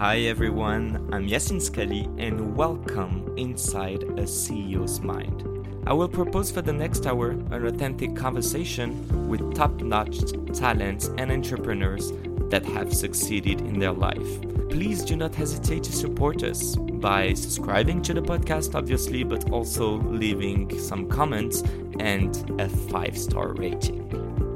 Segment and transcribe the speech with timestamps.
[0.00, 5.46] Hi everyone, I'm Yasin Skali and welcome inside a CEO's mind.
[5.86, 10.20] I will propose for the next hour an authentic conversation with top notch
[10.54, 12.14] talents and entrepreneurs
[12.48, 14.40] that have succeeded in their life.
[14.70, 19.98] Please do not hesitate to support us by subscribing to the podcast, obviously, but also
[19.98, 21.62] leaving some comments
[21.98, 24.08] and a five star rating.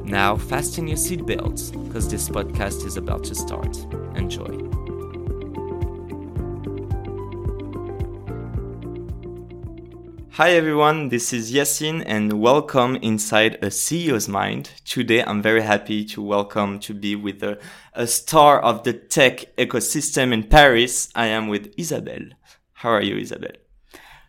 [0.07, 3.77] Now, fasten your seatbelts because this podcast is about to start.
[4.15, 4.84] Enjoy.
[10.37, 14.69] Hi everyone, this is Yasin and welcome inside a CEO's mind.
[14.85, 17.61] Today I'm very happy to welcome to be with a,
[17.93, 21.09] a star of the tech ecosystem in Paris.
[21.15, 22.31] I am with Isabelle.
[22.73, 23.55] How are you, Isabelle?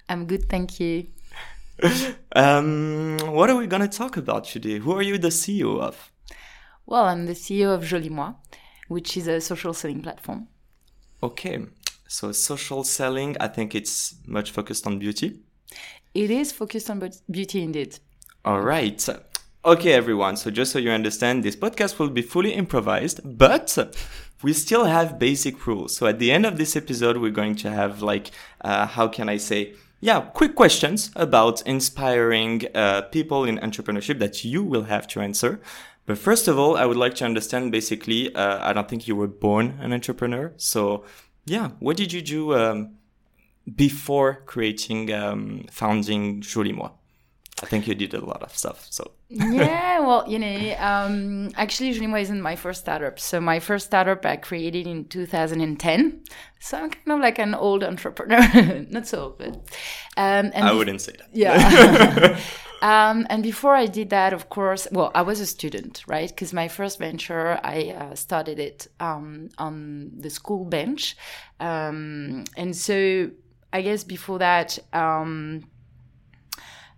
[0.08, 1.08] I'm good, thank you.
[2.36, 4.78] um, what are we going to talk about today?
[4.78, 6.12] Who are you the CEO of?
[6.86, 8.32] Well, I'm the CEO of Joli Moi,
[8.90, 10.50] which is a social selling platform.
[11.24, 11.66] Okay,
[12.08, 15.40] so social selling, I think it's much focused on beauty.
[16.16, 18.00] It is focused on beauty indeed.
[18.46, 19.06] All right.
[19.66, 20.38] Okay, everyone.
[20.38, 23.78] So just so you understand, this podcast will be fully improvised, but
[24.42, 25.94] we still have basic rules.
[25.94, 29.28] So at the end of this episode, we're going to have like, uh, how can
[29.28, 29.74] I say?
[30.00, 35.60] Yeah, quick questions about inspiring uh, people in entrepreneurship that you will have to answer.
[36.06, 39.18] But first of all, I would like to understand basically, uh, I don't think you
[39.18, 40.54] were born an entrepreneur.
[40.56, 41.04] So
[41.46, 42.56] yeah, what did you do?
[42.56, 43.00] Um,
[43.74, 46.90] before creating, um, founding Joli Moi?
[47.64, 48.86] I think you did a lot of stuff.
[48.90, 53.18] So yeah, well, you know, um, actually, Joli Moi isn't my first startup.
[53.18, 56.24] So my first startup I created in 2010.
[56.60, 59.56] So I'm kind of like an old entrepreneur, not so old, but
[60.18, 61.30] um, and I wouldn't say that.
[61.32, 62.40] Yeah.
[62.82, 66.28] um, and before I did that, of course, well, I was a student, right?
[66.28, 71.16] Because my first venture, I uh, started it um, on the school bench,
[71.62, 73.32] um, and so
[73.76, 75.66] I guess before that, um,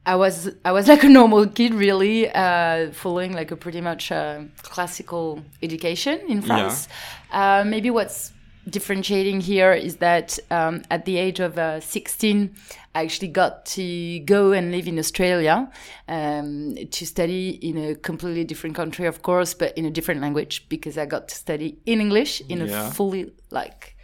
[0.06, 4.12] I was I was like a normal kid, really, uh, following like a pretty much
[4.12, 6.88] uh, classical education in France.
[7.32, 7.62] Yeah.
[7.62, 8.32] Uh, maybe what's
[8.70, 12.54] differentiating here is that um, at the age of uh, 16,
[12.94, 15.72] I actually got to go and live in Australia
[16.08, 20.70] um, to study in a completely different country, of course, but in a different language
[20.70, 22.88] because I got to study in English in yeah.
[22.88, 23.97] a fully like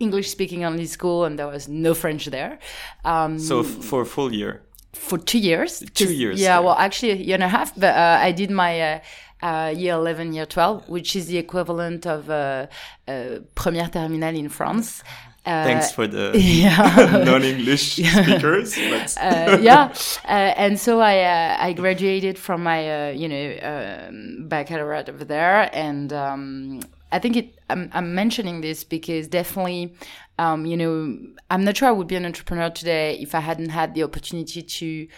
[0.00, 2.58] English speaking only school, and there was no French there.
[3.04, 4.62] Um, so for a full year.
[4.92, 5.84] For two years.
[5.94, 6.40] Two years.
[6.40, 7.74] Yeah, well, actually a year and a half.
[7.76, 8.98] But uh, I did my uh,
[9.42, 12.66] uh, year 11, year 12, which is the equivalent of uh,
[13.06, 13.12] uh,
[13.54, 15.02] première terminale in France.
[15.46, 17.22] Uh, Thanks for the yeah.
[17.24, 18.76] non-English speakers.
[19.16, 19.92] uh, yeah,
[20.24, 26.12] uh, and so I I graduated from my you know um, baccalaureate over there, and
[26.12, 26.80] um,
[27.12, 27.58] I think it.
[27.68, 29.94] I'm, I'm mentioning this because definitely,
[30.38, 31.16] um, you know,
[31.50, 34.62] I'm not sure I would be an entrepreneur today if I hadn't had the opportunity
[34.62, 35.08] to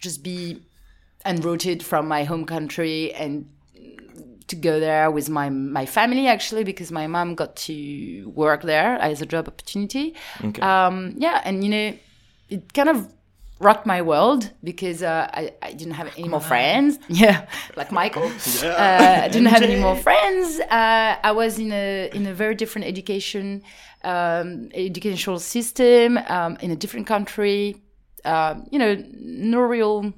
[0.00, 0.62] just be
[1.24, 3.48] unrooted from my home country and
[4.48, 8.98] to go there with my my family actually because my mom got to work there
[8.98, 10.14] as a job opportunity.
[10.42, 10.62] Okay.
[10.62, 11.98] Um, yeah, and you know,
[12.48, 13.12] it kind of
[13.60, 16.98] rocked my world because uh, I, I didn't have any more friends.
[17.08, 17.46] Yeah,
[17.76, 18.30] like Michael.
[18.62, 19.20] yeah.
[19.20, 20.60] uh, I didn't have any more friends.
[20.60, 23.62] Uh, I was in a in a very different education
[24.04, 27.82] um, educational system um, in a different country.
[28.24, 30.12] Um, you know, no real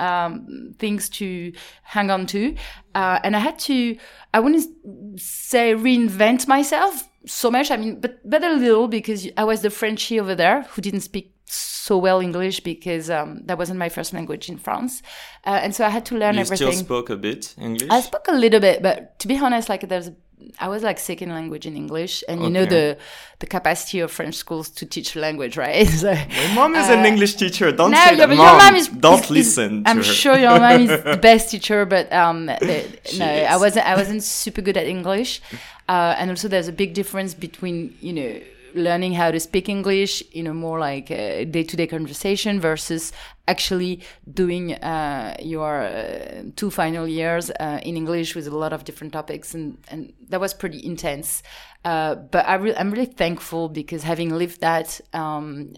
[0.00, 1.52] um, things to
[1.82, 2.56] hang on to,
[2.94, 3.96] uh, and I had to.
[4.34, 7.70] I wouldn't say reinvent myself so much.
[7.70, 11.00] I mean, but but a little because I was the Frenchie over there who didn't
[11.00, 15.02] speak so well English because um, that wasn't my first language in France,
[15.44, 16.66] uh, and so I had to learn you everything.
[16.66, 17.88] You still spoke a bit English.
[17.90, 20.10] I spoke a little bit, but to be honest, like there's,
[20.58, 22.98] I was like second language in English, and you know the
[23.38, 25.86] the capacity of French schools to teach language, right?
[26.02, 27.70] so, my mom is uh, an English teacher.
[27.70, 28.28] Don't no, say that.
[28.28, 29.84] Mom, your mom is, don't is, listen.
[29.86, 30.02] I'm her.
[30.02, 33.48] sure your mom is the best teacher, but um, the, no, is.
[33.48, 33.86] I wasn't.
[33.86, 35.40] I wasn't super good at English,
[35.88, 38.40] uh, and also there's a big difference between you know
[38.76, 43.12] learning how to speak English in a more like day to day conversation versus
[43.48, 44.02] actually
[44.32, 49.12] doing uh, your uh, two final years uh, in English with a lot of different
[49.12, 51.42] topics, and, and that was pretty intense.
[51.84, 55.74] Uh, but I I'm really thankful because having lived that, um,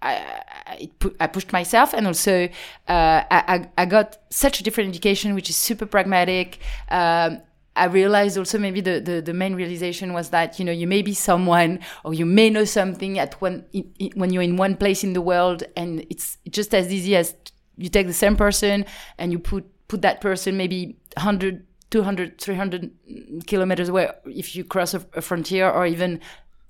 [0.00, 0.88] I, I,
[1.20, 2.48] I, pushed myself, and also
[2.88, 6.58] uh, I, I, got such a different education, which is super pragmatic.
[6.90, 7.40] Um,
[7.76, 11.02] I realized also maybe the, the, the, main realization was that, you know, you may
[11.02, 13.64] be someone or you may know something at one,
[14.14, 17.34] when you're in one place in the world and it's just as easy as
[17.76, 18.84] you take the same person
[19.18, 22.90] and you put, put that person maybe 100, 200, 300
[23.46, 26.20] kilometers away if you cross a, a frontier or even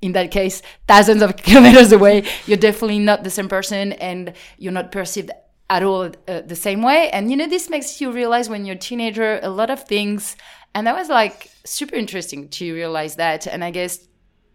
[0.00, 4.72] in that case, thousands of kilometers away, you're definitely not the same person and you're
[4.72, 5.30] not perceived
[5.70, 7.08] at all uh, the same way.
[7.10, 10.36] And, you know, this makes you realize when you're a teenager, a lot of things
[10.74, 13.46] and that was like super interesting to realize that.
[13.46, 14.06] And I guess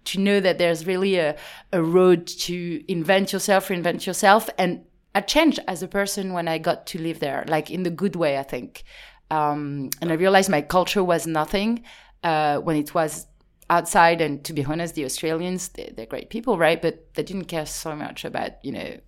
[0.06, 1.36] to know that there's really a,
[1.72, 4.50] a road to invent yourself, reinvent yourself.
[4.58, 4.86] And
[5.16, 8.16] I changed as a person when I got to live there, like in the good
[8.16, 8.84] way, I think.
[9.32, 11.84] Um, and I realized my culture was nothing
[12.24, 13.28] uh, when it was
[13.70, 14.22] outside.
[14.22, 16.82] And to be honest, the Australians, they're, they're great people, right?
[16.82, 19.00] But they didn't care so much about, you know,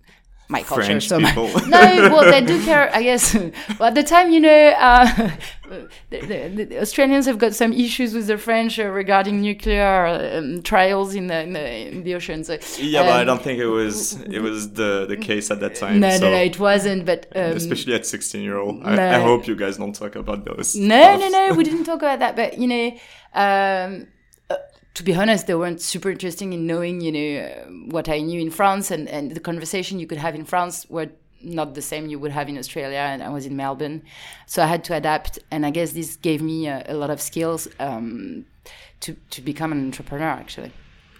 [0.52, 0.84] my culture.
[0.84, 1.48] French so people.
[1.66, 1.80] no,
[2.12, 3.34] well, they do care, I guess.
[3.78, 5.30] well, at the time, you know, uh,
[6.10, 10.06] the, the, the, Australians have got some issues with the French uh, regarding nuclear
[10.36, 12.44] um, trials in the, in the, in the ocean.
[12.44, 15.50] So, yeah, um, but I um, don't think it was it was the the case
[15.50, 15.98] at that time.
[15.98, 16.20] No, so.
[16.20, 17.06] no, no, it wasn't.
[17.06, 19.10] But um, especially at sixteen year old, I, no.
[19.10, 20.76] I, hope you guys don't talk about those.
[20.76, 21.32] No, stuffs.
[21.32, 22.36] no, no, we didn't talk about that.
[22.36, 24.06] But you know.
[24.94, 28.40] To be honest, they weren't super interesting in knowing, you know, uh, what I knew
[28.40, 31.08] in France and, and the conversation you could have in France were
[31.42, 32.98] not the same you would have in Australia.
[32.98, 34.02] And I was in Melbourne,
[34.46, 35.38] so I had to adapt.
[35.50, 38.44] And I guess this gave me a, a lot of skills um,
[39.00, 40.28] to to become an entrepreneur.
[40.28, 40.72] Actually,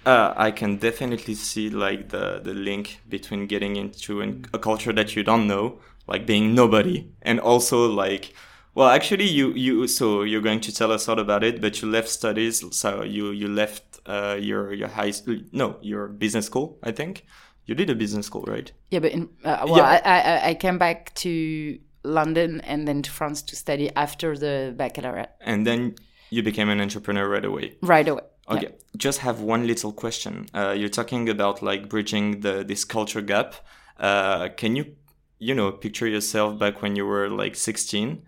[0.07, 4.93] uh, I can definitely see like the the link between getting into an, a culture
[4.93, 8.35] that you don't know, like being nobody, and also like
[8.75, 11.91] well, actually, you you so you're going to tell us all about it, but you
[11.91, 15.13] left studies, so you you left uh, your your high
[15.53, 17.25] no your business school, I think.
[17.67, 18.73] You did a business school, right?
[18.91, 20.01] Yeah, but in, uh, well, yeah.
[20.05, 24.75] I, I I came back to London and then to France to study after the
[24.77, 25.31] baccalaureate.
[25.41, 25.95] And then
[26.31, 27.77] you became an entrepreneur right away.
[27.83, 28.23] Right away.
[28.51, 28.77] Okay, yeah.
[28.97, 30.47] just have one little question.
[30.53, 33.55] Uh, you're talking about like bridging the this culture gap.
[33.99, 34.97] Uh, can you,
[35.39, 38.23] you know, picture yourself back when you were like 16?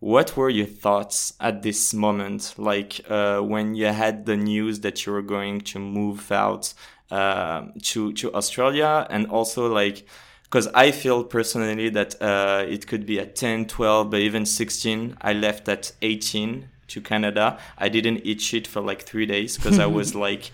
[0.00, 5.04] What were your thoughts at this moment like uh, when you had the news that
[5.04, 6.72] you were going to move out
[7.10, 10.06] uh, to to australia and also like
[10.44, 15.16] because i feel personally that uh, it could be at 10 12 but even 16
[15.20, 19.78] i left at 18 to canada i didn't eat shit for like three days because
[19.78, 20.50] i was like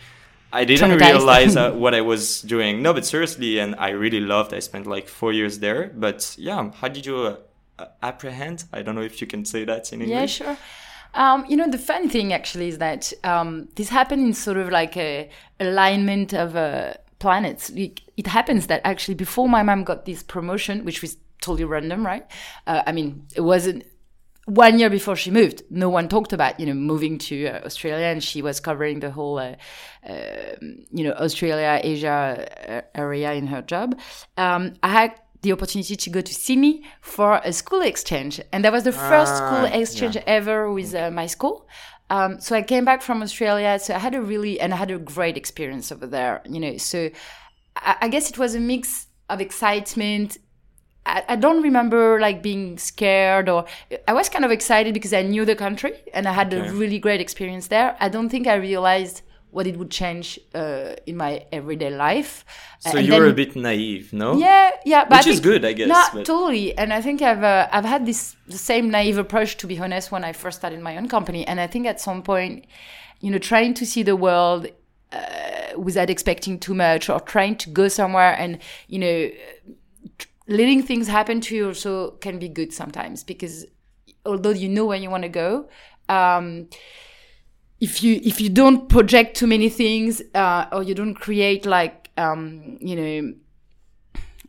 [0.55, 2.81] I didn't realize uh, what I was doing.
[2.81, 4.55] No, but seriously, and I really loved.
[4.55, 5.91] I spent like four years there.
[5.93, 7.37] But yeah, how did you uh, uh,
[8.03, 8.65] apprehend.
[8.73, 10.41] I don't know if you can say that in English.
[10.41, 10.59] Yeah, sure.
[11.15, 14.71] Um, you know, the funny thing actually is that um, this happened in sort of
[14.71, 15.31] like a
[15.61, 17.71] alignment of uh, planets.
[17.71, 22.05] It, it, happens that actually before my mom got this promotion, which was totally random,
[22.05, 22.27] right?
[22.67, 23.85] Uh, I mean, it wasn't
[24.47, 25.63] one year before she moved.
[25.71, 29.11] No one talked about you know moving to uh, Australia, and she was covering the
[29.11, 29.55] whole uh,
[30.07, 33.99] um, you know Australia Asia uh, area in her job.
[34.37, 38.41] Um, I had the opportunity to go to Sydney for a school exchange.
[38.53, 40.25] And that was the first ah, school exchange yeah.
[40.27, 41.69] ever with uh, my school.
[42.11, 43.79] Um, so I came back from Australia.
[43.79, 46.77] So I had a really, and I had a great experience over there, you know.
[46.79, 47.11] So
[47.77, 50.39] I, I guess it was a mix of excitement.
[51.07, 53.67] I, I, don't remember like being scared or
[54.09, 56.67] I was kind of excited because I knew the country and I had okay.
[56.67, 57.95] a really great experience there.
[58.01, 59.21] I don't think I realized
[59.55, 62.45] what it would change uh, in my everyday life.
[62.81, 64.37] So and you were a bit naive, no?
[64.37, 65.89] Yeah, yeah, but which is good, I guess.
[65.89, 66.27] No, but...
[66.27, 66.77] totally.
[66.77, 70.11] And I think I've uh, I've had this the same naive approach, to be honest,
[70.11, 71.47] when I first started my own company.
[71.47, 72.67] And I think at some point,
[73.21, 74.67] you know, trying to see the world
[75.13, 78.59] uh, without expecting too much, or trying to go somewhere and
[78.89, 79.31] you know,
[80.49, 83.67] letting things happen to you also can be good sometimes because
[84.27, 85.69] although you know where you want to go.
[86.09, 86.69] Um,
[87.85, 92.11] if you if you don't project too many things uh, or you don't create like
[92.17, 93.35] um, you know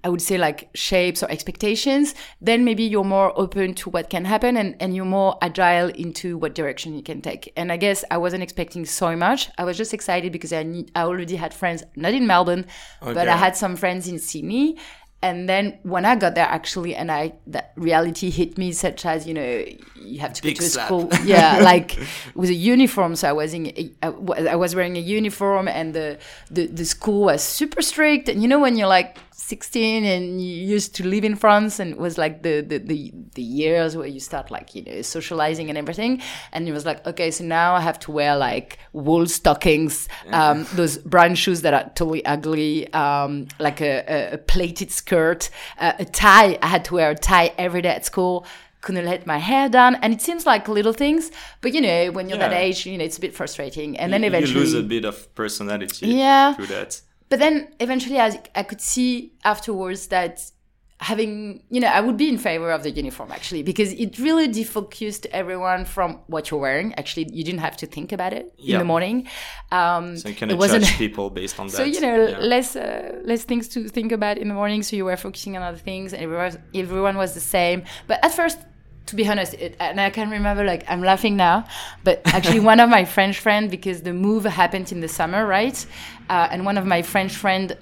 [0.06, 4.24] I would say like shapes or expectations, then maybe you're more open to what can
[4.24, 7.52] happen and, and you're more agile into what direction you can take.
[7.58, 9.50] And I guess I wasn't expecting so much.
[9.58, 12.68] I was just excited because I need, I already had friends, not in Melbourne,
[13.02, 13.16] okay.
[13.16, 14.78] but I had some friends in Sydney
[15.28, 19.26] And then when I got there, actually, and I that reality hit me, such as
[19.28, 19.66] you know,
[20.12, 20.88] you have to Big go to slap.
[20.88, 21.98] school, yeah, like
[22.36, 23.16] with a uniform.
[23.16, 24.08] So I was in, a- I
[24.54, 26.18] I was wearing a uniform, and the,
[26.52, 28.30] the the school was super strict.
[28.30, 31.92] And you know, when you're like 16 and you used to live in France, and
[31.92, 35.68] it was like the the the, the years where you start like you know socializing
[35.70, 36.22] and everything,
[36.54, 40.66] and it was like, okay, so now I have to wear like wool stockings, um,
[40.76, 45.50] those brown shoes that are totally ugly, um, like a, a, plated skirt,
[45.80, 46.58] uh, a tie.
[46.62, 48.46] I had to wear a tie every day at school
[48.82, 52.30] couldn't let my hair down and it seems like little things but you know when
[52.30, 54.84] you're that age you know it's a bit frustrating and then eventually you lose a
[54.84, 56.54] bit of personality Yeah.
[56.54, 57.02] through that.
[57.30, 60.52] But then eventually I, I could see afterwards that
[61.02, 64.48] having you know i would be in favor of the uniform actually because it really
[64.48, 66.94] defocused everyone from what you're wearing.
[66.96, 69.18] Actually you didn't have to think about it in the morning.
[69.80, 71.76] Um So you can it wasn't judge people based on that.
[71.80, 72.40] so you know Yeah.
[72.54, 74.84] less uh, less things to think about in the morning.
[74.84, 77.80] So you were focusing on other things and everyone, everyone was the same.
[78.10, 78.58] But at first
[79.06, 81.66] to be honest it, and i can remember like i'm laughing now
[82.04, 85.86] but actually one of my french friend because the move happened in the summer right
[86.30, 87.78] uh, and one of my french friend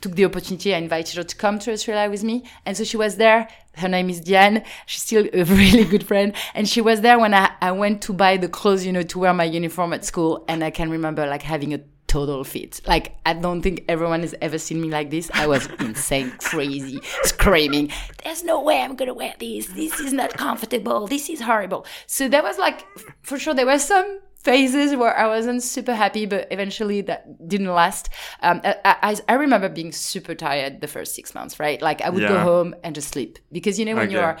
[0.00, 0.74] took the opportunity.
[0.74, 2.44] I invited her to come to Australia with me.
[2.64, 3.48] And so she was there.
[3.74, 4.62] Her name is Diane.
[4.86, 6.34] She's still a really good friend.
[6.54, 9.18] And she was there when I, I went to buy the clothes, you know, to
[9.18, 10.44] wear my uniform at school.
[10.48, 11.80] And I can remember like having a
[12.16, 12.80] total fit.
[12.86, 15.30] Like, I don't think everyone has ever seen me like this.
[15.34, 17.92] I was insane, crazy, screaming,
[18.24, 19.66] there's no way I'm going to wear this.
[19.80, 21.06] This is not comfortable.
[21.06, 21.84] This is horrible.
[22.06, 22.78] So there was like,
[23.22, 24.08] for sure, there were some
[24.48, 27.20] phases where I wasn't super happy, but eventually that
[27.52, 28.08] didn't last.
[28.40, 28.76] Um, I,
[29.08, 31.82] I, I remember being super tired the first six months, right?
[31.82, 34.14] Like I would go home and just sleep because you know when Okay.
[34.16, 34.38] you're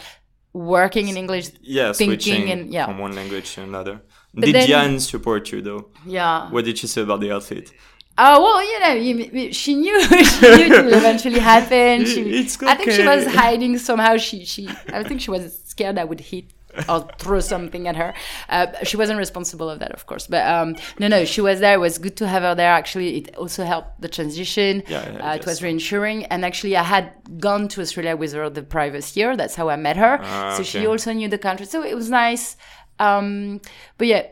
[0.54, 4.00] working in English, yeah, thinking switching and yeah, from one language to another.
[4.44, 5.88] Did then- Diane support you though?
[6.06, 6.50] yeah.
[6.50, 7.72] What did she say about the outfit?
[8.18, 12.06] Oh well, you know, you, she knew she knew it would eventually happen.
[12.06, 14.16] She, It's I think she was hiding somehow.
[14.16, 16.46] She she I think she was scared I would hit
[16.88, 18.14] or throw something at her.
[18.48, 20.26] Uh, she wasn't responsible of that, of course.
[20.26, 21.74] But um, no, no, she was there.
[21.74, 22.70] It was good to have her there.
[22.70, 24.82] Actually, it also helped the transition.
[24.88, 26.24] Yeah, yeah, uh, it was reassuring.
[26.26, 29.36] And actually, I had gone to Australia with her the previous year.
[29.36, 30.18] That's how I met her.
[30.20, 31.66] Ah, so she also knew the country.
[31.66, 32.56] So it was nice.
[32.98, 33.60] Um,
[33.98, 34.26] but yeah,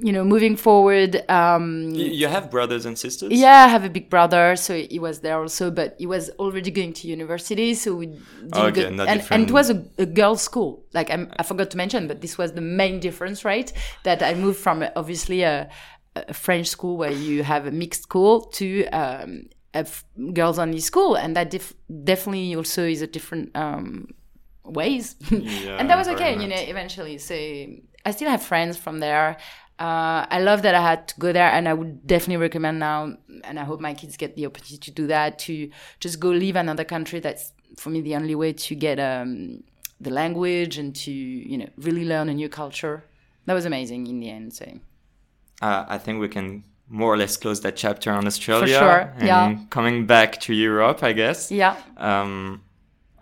[0.00, 1.22] you know, moving forward.
[1.30, 3.32] Um, You, have brothers and sisters?
[3.32, 6.70] yeah, I have a big brother, so he was there also, but he was already
[6.72, 10.06] going to university, so we didn't Okay, go, not and, and it was a, a
[10.06, 10.84] girls' school.
[10.92, 13.72] Like I'm, I forgot to mention, but this was the main difference, right?
[14.02, 15.70] That I moved from obviously a,
[16.16, 21.14] a French school where you have a mixed school to um, a f- girls-only school,
[21.16, 24.08] and that def- definitely also is a different um,
[24.64, 25.14] ways.
[25.30, 27.18] Yeah, and that was okay, you know, eventually.
[27.18, 27.34] So
[28.04, 29.36] I still have friends from there.
[29.78, 33.16] Uh, I love that I had to go there, and I would definitely recommend now,
[33.44, 36.56] and I hope my kids get the opportunity to do that, to just go live
[36.56, 37.20] another country.
[37.20, 39.62] That's for me the only way to get um,
[40.00, 43.04] the language and to you know really learn a new culture.
[43.46, 44.52] That was amazing in the end.
[44.52, 44.66] So
[45.62, 48.66] uh, I think we can more or less close that chapter on Australia.
[48.78, 49.56] For sure, And yeah.
[49.70, 51.50] coming back to Europe, I guess.
[51.50, 52.62] yeah, Um,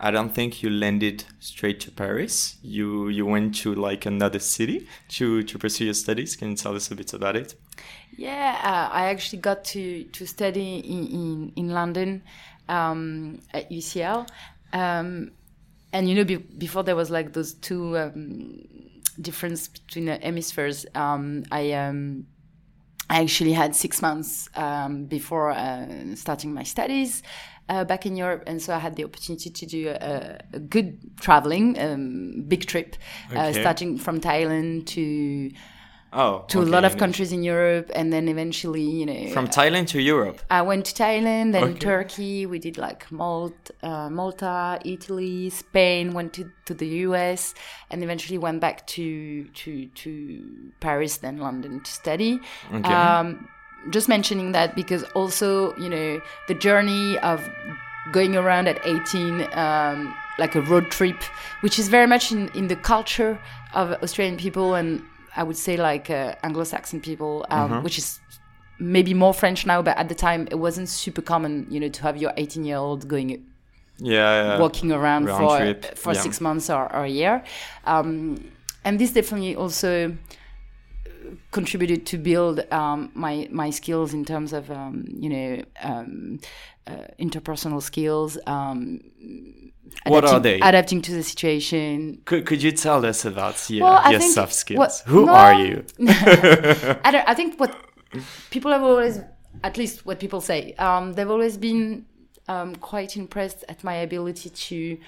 [0.02, 2.57] I don't think you landed straight to Paris.
[2.62, 6.37] You you went to like another city to to pursue your studies.
[6.37, 7.54] Can you tell us a bit about it?
[8.16, 12.23] Yeah, uh, I actually got to to study in in, in London
[12.69, 14.26] um, at UCL,
[14.73, 15.33] um,
[15.92, 18.62] and you know be, before there was like those two um,
[19.21, 20.87] difference between the hemispheres.
[20.95, 22.26] Um, I um,
[23.11, 27.23] I actually had six months um, before uh, starting my studies
[27.70, 30.98] uh, back in Europe, and so I had the opportunity to do a, a good
[31.20, 32.96] traveling, um, big trip,
[33.30, 33.60] uh, Okay.
[33.60, 35.50] starting from Thailand to
[36.12, 39.86] Oh, to a lot of countries in Europe, and then eventually, you know, From Thailand
[39.94, 40.40] to Europe.
[40.50, 41.78] I went to Thailand, then Okay.
[41.78, 42.46] Turkey.
[42.46, 46.12] We did like Malta, uh, Malta, Italy, Spain.
[46.12, 47.54] Went to, to the US,
[47.90, 49.70] and eventually went back to to
[50.02, 50.10] to
[50.80, 52.40] Paris, then London to study.
[52.74, 52.92] Okay.
[52.92, 53.48] Um,
[53.88, 57.49] just mentioning that because also, you know, the journey of
[58.12, 61.22] going around at 18, um, like a road trip,
[61.60, 63.38] which is very much in, in the culture
[63.75, 65.02] of Australian people and
[65.37, 68.20] I would say like uh, Anglo-Saxon people, um, which is
[68.78, 72.02] maybe more French now, but at the time it wasn't super common, you know, to
[72.02, 73.46] have your 18-year-old going
[73.99, 74.58] yeah, yeah.
[74.58, 76.20] walking around round for trip, for yeah.
[76.20, 77.44] six months or, or a year,
[77.84, 78.50] um,
[78.84, 80.16] and this definitely also
[81.50, 86.38] contributed to build um, my my skills in terms of um, you know um,
[86.87, 88.38] uh, interpersonal skills.
[88.46, 89.00] Um,
[90.06, 90.60] What are they?
[90.60, 92.22] Adapting to the situation.
[92.25, 94.78] Could, could you tell us about your, Well, your think soft skills?
[94.78, 95.32] what- Who no.
[95.32, 95.84] are you?
[97.04, 97.28] I don't.
[97.28, 97.75] I think what
[98.50, 99.20] people have always,
[99.64, 102.06] at least what people say, um, they've always been
[102.49, 104.99] um, quite impressed at my ability to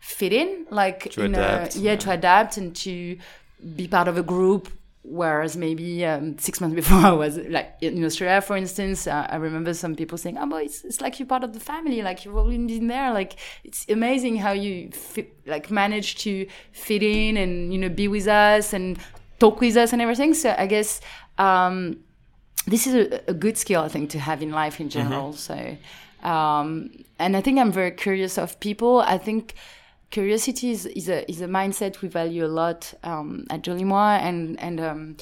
[0.00, 3.16] fit in, like To in adapt, a, yeah, to adapt and to
[3.76, 4.68] be part of a group.
[5.04, 9.36] Whereas maybe um, six months before I was like in Australia, for instance, uh, I
[9.36, 12.02] remember some people saying, "Oh, boy, it's, it's like you're part of the family.
[12.02, 13.12] Like you've always been there.
[13.12, 18.06] Like it's amazing how you fit, like manage to fit in and you know be
[18.06, 18.96] with us and
[19.40, 21.00] talk with us and everything." So I guess
[21.36, 21.98] um,
[22.66, 25.32] this is a, a good skill I think to have in life in general.
[25.32, 25.76] So,
[26.22, 29.00] um, and I think I'm very curious of people.
[29.00, 29.54] I think
[30.12, 34.18] curiosity is, is a is a mindset we value a lot um, at Joli Moi,
[34.28, 35.16] and and um,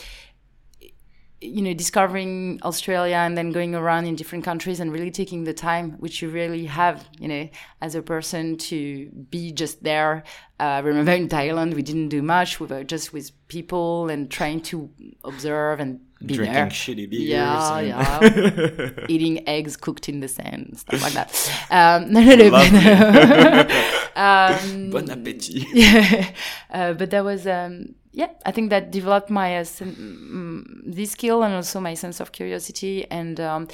[1.42, 5.54] you know discovering Australia and then going around in different countries and really taking the
[5.54, 7.48] time which you really have you know
[7.80, 10.22] as a person to be just there.
[10.58, 12.60] Uh, remember in Thailand we didn't do much.
[12.60, 14.90] We were just with people and trying to
[15.24, 16.66] observe and be Drinking there.
[16.66, 17.22] shitty beers.
[17.22, 19.04] Yeah, and- yeah.
[19.08, 21.30] Eating eggs cooked in the sand, stuff like that.
[21.70, 22.50] Um, no, no, no.
[22.50, 23.70] But,
[24.16, 25.64] um, Bon appétit.
[25.72, 26.30] yeah,
[26.70, 28.28] uh, but that was um, yeah.
[28.44, 33.08] I think that developed my uh, mm, this skill and also my sense of curiosity.
[33.10, 33.68] And um,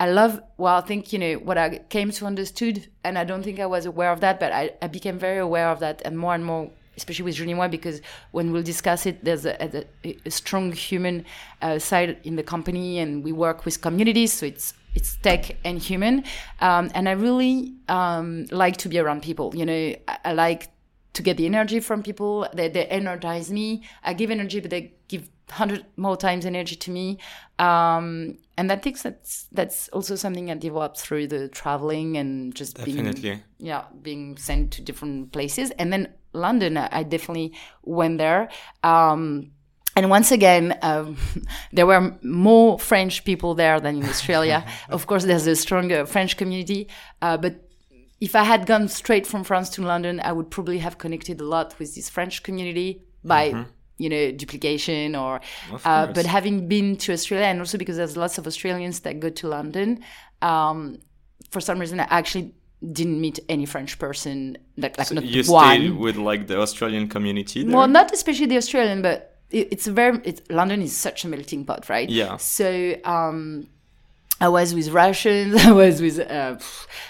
[0.00, 0.42] I love.
[0.56, 3.66] Well, I think you know what I came to understood, and I don't think I
[3.66, 6.44] was aware of that, but I, I became very aware of that, and more and
[6.44, 6.70] more.
[6.94, 11.24] Especially with Joli Moi, because when we'll discuss it, there's a, a, a strong human
[11.62, 15.78] uh, side in the company, and we work with communities, so it's it's tech and
[15.78, 16.24] human.
[16.60, 19.54] Um, and I really um, like to be around people.
[19.54, 20.68] You know, I, I like
[21.14, 22.46] to get the energy from people.
[22.54, 23.82] They, they energize me.
[24.02, 27.18] I give energy, but they give hundred more times energy to me.
[27.58, 32.82] Um, and I think that's that's also something I developed through the traveling and just
[32.84, 33.42] being Definitely.
[33.58, 35.70] yeah being sent to different places.
[35.72, 37.52] And then London, I I definitely
[37.82, 38.48] went there.
[38.82, 39.52] Um,
[39.94, 41.16] and once again, um,
[41.72, 44.64] there were more French people there than in Australia.
[44.88, 46.88] of course, there's a stronger French community,
[47.20, 47.61] uh, but
[48.22, 51.44] if I had gone straight from France to London, I would probably have connected a
[51.44, 53.66] lot with this French community by,
[53.98, 55.40] you know, duplication or.
[55.84, 59.28] Uh, but having been to Australia, and also because there's lots of Australians that go
[59.28, 60.04] to London,
[60.40, 60.98] um,
[61.50, 62.54] for some reason I actually
[62.92, 65.74] didn't meet any French person, like like not you one.
[65.74, 67.76] stayed with like the Australian community there?
[67.76, 71.28] Well, not especially the Australian, but it, it's a very it's, London is such a
[71.28, 72.08] melting pot, right?
[72.08, 72.36] Yeah.
[72.36, 73.66] So um,
[74.42, 75.64] I was with Russians.
[75.64, 76.56] I was with uh,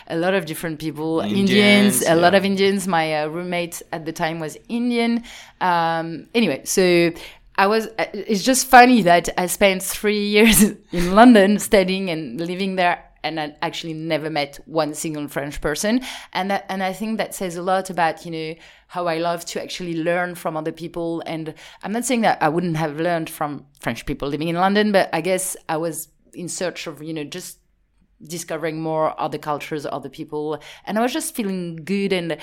[0.07, 2.87] a lot of different people, Indians, Indians, a lot of Indians.
[2.87, 5.25] My uh, roommate at the time was Indian.
[5.61, 7.11] Um, anyway, so.
[7.57, 7.87] I was.
[7.99, 12.97] uh, It's just funny that I spent three years in London studying and living there,
[13.23, 16.01] and I actually never met one single French person.
[16.33, 18.55] And that, and I think that says a lot about you know
[18.88, 21.23] how I love to actually learn from other people.
[21.27, 24.90] And I'm not saying that I wouldn't have learned from French people living in London,
[24.90, 27.59] but I guess I was in search of you know just
[28.25, 32.37] discovering more other cultures, other people, and I was just feeling good and.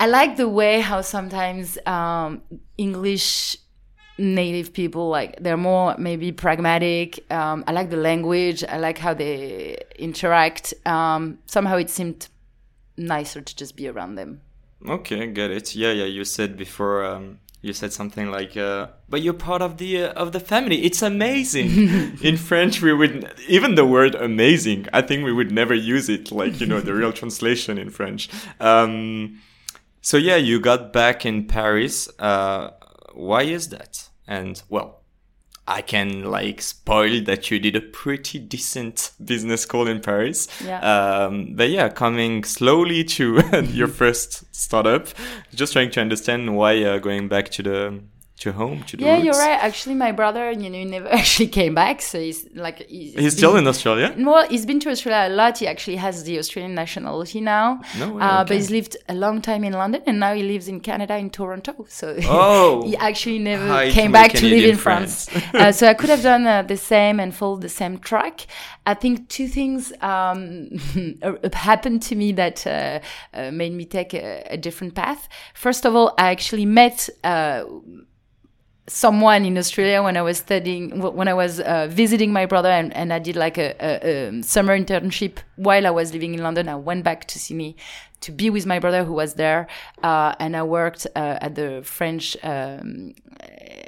[0.00, 2.42] I like the way how sometimes um,
[2.76, 3.56] English
[4.18, 7.24] native people like they're more maybe pragmatic.
[7.32, 8.64] Um, I like the language.
[8.64, 10.74] I like how they interact.
[10.84, 12.28] Um, somehow it seemed
[12.96, 14.40] nicer to just be around them.
[14.86, 15.74] Okay, get it.
[15.74, 16.04] Yeah, yeah.
[16.04, 17.04] You said before.
[17.04, 20.84] Um, you said something like, uh, "But you're part of the uh, of the family.
[20.84, 25.74] It's amazing." In French, we would even the word "amazing." I think we would never
[25.74, 28.28] use it like you know the real translation in French.
[28.60, 29.40] Um,
[30.00, 32.08] so yeah, you got back in Paris.
[32.18, 32.70] Uh,
[33.12, 34.08] why is that?
[34.26, 34.97] And well,
[35.68, 40.48] I can like spoil that you did a pretty decent business school in Paris.
[40.64, 40.80] Yeah.
[40.80, 45.08] Um, but yeah, coming slowly to your first startup,
[45.54, 48.00] just trying to understand why uh, going back to the
[48.38, 49.24] to home to the Yeah, roots.
[49.26, 49.58] you're right.
[49.62, 52.00] Actually, my brother, you know, never actually came back.
[52.02, 54.14] So he's like he's, He's still in Australia.
[54.16, 55.58] Well, he's been to Australia a lot.
[55.58, 57.80] He actually has the Australian nationality now.
[57.98, 58.48] No way, Uh, okay.
[58.48, 61.30] But he's lived a long time in London, and now he lives in Canada, in
[61.30, 61.86] Toronto.
[61.88, 62.82] So Oh.
[62.86, 65.28] he actually never Hi came back to live Canadian in France.
[65.28, 65.54] friends.
[65.54, 68.46] uh, so I could have done uh, the same and followed the same track.
[68.86, 70.70] I think two things um,
[71.52, 73.00] happened to me that uh,
[73.34, 75.28] uh, made me take a, a different path.
[75.54, 77.08] First of all, I actually met.
[78.88, 82.92] Someone in Australia when I was studying, when I was uh, visiting my brother, and,
[82.96, 86.68] and I did like a, a, a summer internship while I was living in London.
[86.68, 87.76] I went back to Sydney
[88.20, 89.68] to be with my brother who was there,
[90.02, 92.36] uh, and I worked uh, at the French.
[92.42, 93.14] Um,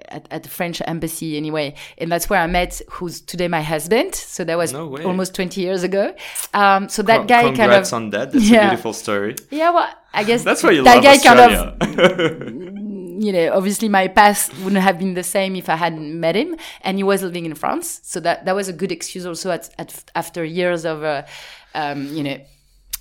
[0.08, 4.14] at, at the French embassy anyway, and that's where I met who's today my husband.
[4.14, 6.14] So that was No almost 20 years ago.
[6.52, 8.32] Um, so that guy kind Congrats of on that.
[8.32, 8.66] That's Yeah.
[8.66, 9.36] a beautiful story.
[9.50, 12.72] yeah, well, I guess That's why you that love guy kind of Australia.
[13.20, 16.56] you know, obviously my path wouldn't have been the same if I hadn't met him.
[16.80, 19.50] And he was living in France, so that that was a good excuse also.
[19.50, 21.24] At, at after years of, uh,
[21.74, 22.38] um, you know,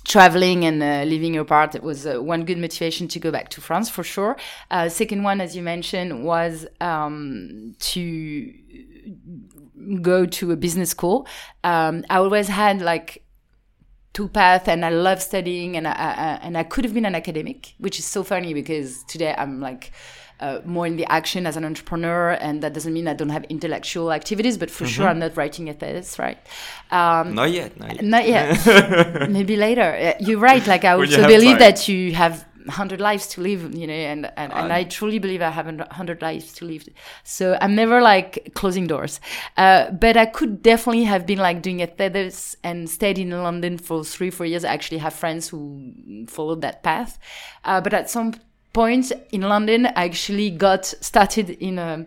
[0.04, 3.60] traveling and uh, living apart it was uh, one good motivation to go back to
[3.60, 4.34] france for sure
[4.70, 8.50] uh, second one as you mentioned was um, to
[10.00, 11.28] go to a business school
[11.64, 13.22] um, i always had like
[14.12, 17.14] two paths and i love studying and I, I, and i could have been an
[17.14, 19.92] academic which is so funny because today i'm like
[20.40, 23.44] uh, more in the action as an entrepreneur, and that doesn't mean I don't have
[23.44, 24.92] intellectual activities, but for mm-hmm.
[24.92, 26.38] sure I'm not writing a thesis, right?
[26.90, 27.78] Um, not yet.
[27.78, 28.04] Not yet.
[28.04, 29.30] Not yet.
[29.30, 30.14] Maybe later.
[30.18, 30.66] You're right.
[30.66, 31.58] Like I also believe time.
[31.58, 35.42] that you have 100 lives to live you know and and, and i truly believe
[35.42, 36.88] i have 100 lives to live.
[37.24, 39.20] So i'm never like closing doors.
[39.56, 43.78] Uh, but i could definitely have been like doing a thesis and stayed in london
[43.78, 44.64] for three four years.
[44.64, 47.18] I actually have friends who followed that path.
[47.64, 48.34] Uh, but at some
[48.72, 52.06] point in London, I actually got started in a,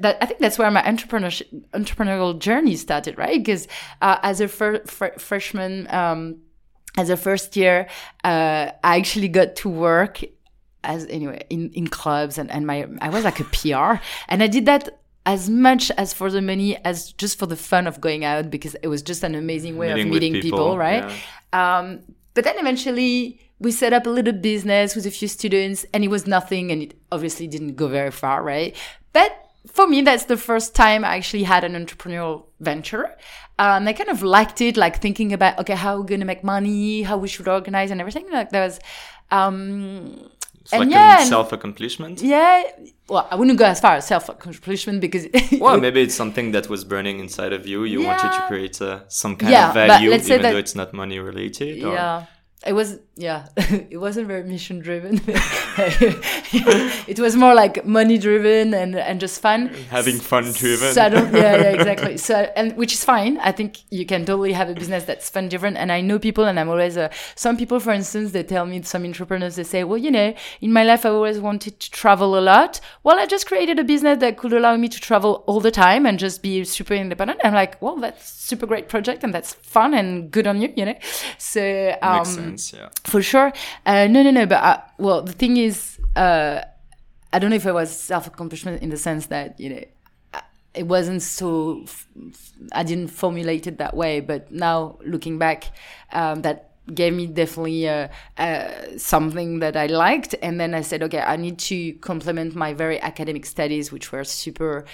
[0.00, 3.38] that I think that's where my entrepreneurship entrepreneurial journey started, right?
[3.38, 3.68] Because
[4.02, 4.76] uh, as a fr-
[5.18, 6.38] freshman, um,
[6.96, 7.88] as a first year,
[8.24, 10.22] uh, I actually got to work
[10.82, 14.46] as anyway in, in clubs and, and my I was like a PR and I
[14.46, 18.24] did that as much as for the money as just for the fun of going
[18.24, 21.04] out because it was just an amazing way meeting of meeting people, people, right?
[21.52, 21.78] Yeah.
[21.78, 22.00] Um,
[22.32, 26.08] but then eventually we set up a little business with a few students and it
[26.08, 28.74] was nothing and it obviously didn't go very far, right?
[29.12, 33.16] But for me, that's the first time I actually had an entrepreneurial venture.
[33.58, 36.42] And I kind of liked it, like thinking about, okay, how we're going to make
[36.42, 38.26] money, how we should organize and everything.
[38.30, 38.80] Like there was,
[39.30, 40.30] um,
[40.62, 42.22] it's and like yeah, self accomplishment.
[42.22, 42.62] Yeah.
[43.08, 45.26] Well, I wouldn't go as far as self accomplishment because.
[45.60, 47.84] well, maybe it's something that was burning inside of you.
[47.84, 48.06] You yeah.
[48.08, 51.84] wanted to create uh, some kind yeah, of value, even though it's not money related.
[51.84, 51.92] Or...
[51.92, 52.26] Yeah
[52.66, 55.20] it was yeah it wasn't very mission driven.
[56.52, 59.68] It was more like money driven and and just fun.
[59.88, 60.92] Having fun driven.
[60.92, 62.16] so I don't, yeah yeah exactly.
[62.18, 63.38] So and which is fine.
[63.38, 65.76] I think you can totally have a business that's fun driven.
[65.76, 68.82] And i know people and i'm always uh, some people for instance they tell me
[68.82, 72.38] some entrepreneurs they say well you know in my life i always wanted to travel
[72.38, 72.80] a lot.
[73.04, 76.04] Well i just created a business that could allow me to travel all the time
[76.04, 77.40] and just be super independent.
[77.42, 80.84] I'm like well that's super great project and that's fun and good on you you
[80.84, 80.98] know?
[81.38, 82.88] So um, sense, yeah.
[83.04, 83.52] For sure.
[83.86, 84.46] Uh, no, no, no.
[84.46, 86.62] But uh, well, the thing is, uh,
[87.32, 89.84] I don't know if it was self accomplishment in the sense that you know
[90.74, 91.84] it wasn't so.
[92.72, 95.64] I didn't formulate it that way, but now looking back,
[96.12, 98.08] um, that gave me definitely uh,
[98.38, 100.34] uh, something that I liked.
[100.42, 104.24] And then I said, okay, I need to complement my very academic studies, which were
[104.24, 104.84] super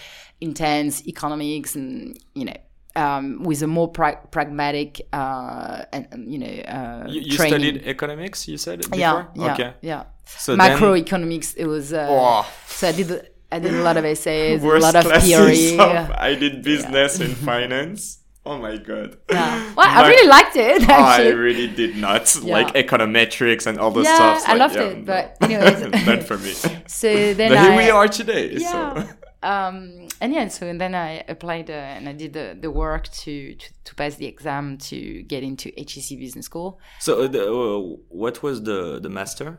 [0.41, 2.57] intense, economics, and you know,
[2.97, 8.49] um, with a more pra- pragmatic, uh, and you know, uh, you, you studied economics.
[8.49, 8.99] You said before?
[8.99, 9.75] yeah, yeah, okay.
[9.83, 10.05] yeah.
[10.25, 11.55] So macroeconomics.
[11.57, 11.93] It was.
[11.93, 12.53] Uh, oh.
[12.67, 13.31] So I did.
[13.53, 15.79] I did a lot of essays, a lot of theory.
[15.79, 17.27] Of, I did business yeah.
[17.27, 18.19] and finance.
[18.45, 19.19] Oh my god.
[19.31, 19.75] Yeah.
[19.77, 20.83] Well, I really liked it.
[20.83, 21.29] Actually.
[21.29, 22.53] I really did not yeah.
[22.53, 24.45] like econometrics and all the yeah, stuff.
[24.47, 26.55] Yeah, I loved yeah, it, but anyways, not for me.
[26.87, 28.53] So then, but I, here we are today.
[28.53, 29.03] Yeah.
[29.03, 29.09] So
[29.47, 33.09] um, and yeah, so and then I applied uh, and I did the, the work
[33.23, 36.81] to, to, to pass the exam to get into HEC Business School.
[36.99, 39.59] So, uh, the, uh, what was the the master?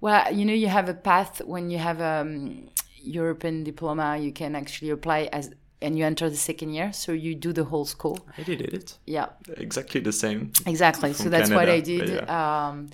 [0.00, 2.68] Well, you know, you have a path when you have a um,
[3.02, 4.18] European diploma.
[4.18, 5.50] You can actually apply as
[5.82, 8.18] and you enter the second year, so you do the whole school.
[8.38, 8.98] I did it.
[9.06, 9.26] Yeah,
[9.56, 10.52] exactly the same.
[10.66, 11.12] Exactly.
[11.12, 12.08] So that's Canada, what I did.
[12.08, 12.68] Yeah.
[12.68, 12.90] Um,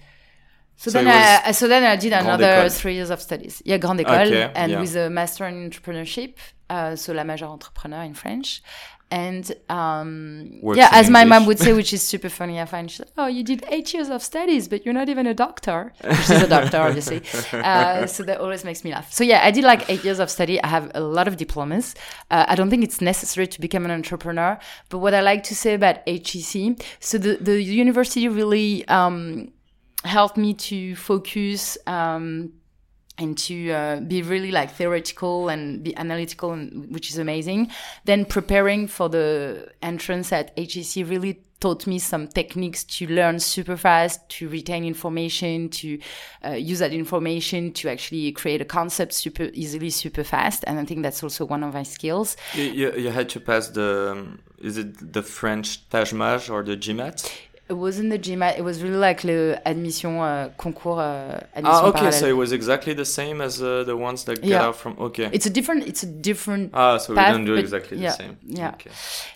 [0.76, 3.62] so, so then, I, so then I did another three years of studies.
[3.64, 4.80] Yeah, Grande École, okay, and yeah.
[4.80, 6.34] with a master in entrepreneurship,
[6.70, 8.62] uh, so la majeure entrepreneur in French.
[9.12, 13.00] And um, yeah, as my mom would say, which is super funny, I find, she's
[13.00, 15.92] like, oh, you did eight years of studies, but you're not even a doctor.
[16.02, 17.22] She's a doctor, obviously.
[17.52, 19.12] Uh, so that always makes me laugh.
[19.12, 20.62] So yeah, I did like eight years of study.
[20.62, 21.94] I have a lot of diplomas.
[22.30, 24.58] Uh, I don't think it's necessary to become an entrepreneur.
[24.88, 29.52] But what I like to say about HEC, so the, the university really, um,
[30.04, 32.52] helped me to focus um,
[33.18, 37.70] and to uh, be really like theoretical and be analytical, and, which is amazing.
[38.04, 43.76] Then preparing for the entrance at HEC really taught me some techniques to learn super
[43.76, 45.98] fast, to retain information, to
[46.44, 50.64] uh, use that information to actually create a concept super easily, super fast.
[50.66, 52.36] And I think that's also one of my skills.
[52.54, 56.64] You, you, you had to pass the, um, is it the French Tage Mage or
[56.64, 57.30] the GMAT?
[57.72, 58.58] It wasn't the GMAT.
[58.58, 60.98] It was really like the admission uh, concours.
[60.98, 62.00] Uh, admission ah, okay.
[62.00, 62.20] Parallel.
[62.20, 64.48] So it was exactly the same as uh, the ones that yeah.
[64.50, 64.92] get out from.
[65.08, 65.30] Okay.
[65.32, 65.80] It's a different.
[65.90, 66.72] It's a different.
[66.74, 68.36] Ah, so path, we don't do exactly yeah, the same.
[68.44, 68.74] Yeah.
[68.74, 68.90] Okay.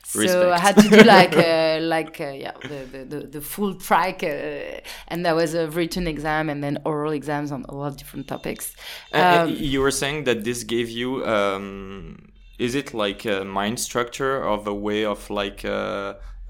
[0.05, 4.23] So I had to do like uh, like uh, yeah the, the, the, full track,
[4.23, 7.97] uh, and there was a written exam and then oral exams on a lot of
[7.97, 8.77] different topics.
[9.15, 11.25] Um, you were saying that this gave you.
[11.25, 15.65] Um, is it like a mind structure of a way of like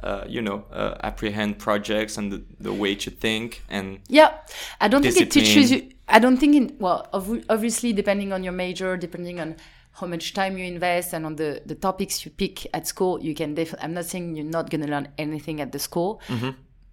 [0.07, 4.31] uh, you know, uh, apprehend projects and the, the way to think and Yeah,
[4.81, 5.91] I don't think it teaches you.
[6.09, 9.57] I don't think in well, ob- obviously depending on your major, depending on
[9.99, 13.35] how much time you invest and on the the topics you pick at school, you
[13.35, 13.55] can.
[13.55, 16.21] definitely I'm not saying you're not going to learn anything at the school.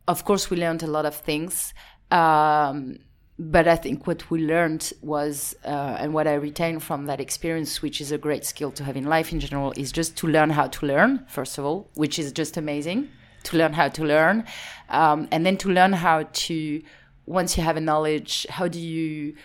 [0.08, 1.74] Of course, we learned a lot of things.
[2.12, 2.98] Um,
[3.40, 7.82] but I think what we learned was, uh, and what I retained from that experience,
[7.82, 10.52] which is a great skill to have in life in general, is just to learn
[10.52, 13.10] how to learn, first of all, which is just amazing
[13.44, 14.46] to learn how to learn.
[14.90, 16.82] Um, and then to learn how to,
[17.26, 19.36] once you have a knowledge, how do you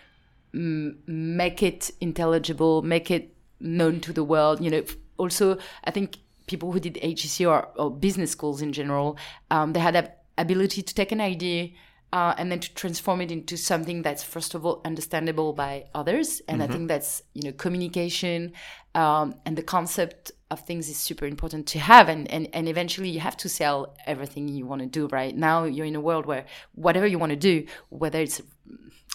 [0.55, 4.61] m- make it intelligible, make it known to the world?
[4.61, 4.83] You know,
[5.17, 9.17] also, I think people who did HEC or, or business schools in general,
[9.51, 11.71] um, they had that ability to take an idea
[12.13, 16.41] uh, and then to transform it into something that's first of all understandable by others
[16.49, 18.53] and i think that's you know communication
[18.95, 23.11] um, and the concept of things is super important to have and, and and eventually
[23.11, 26.25] you have to sell everything you want to do right now you're in a world
[26.27, 26.45] where
[26.75, 28.41] whatever you want to do whether it's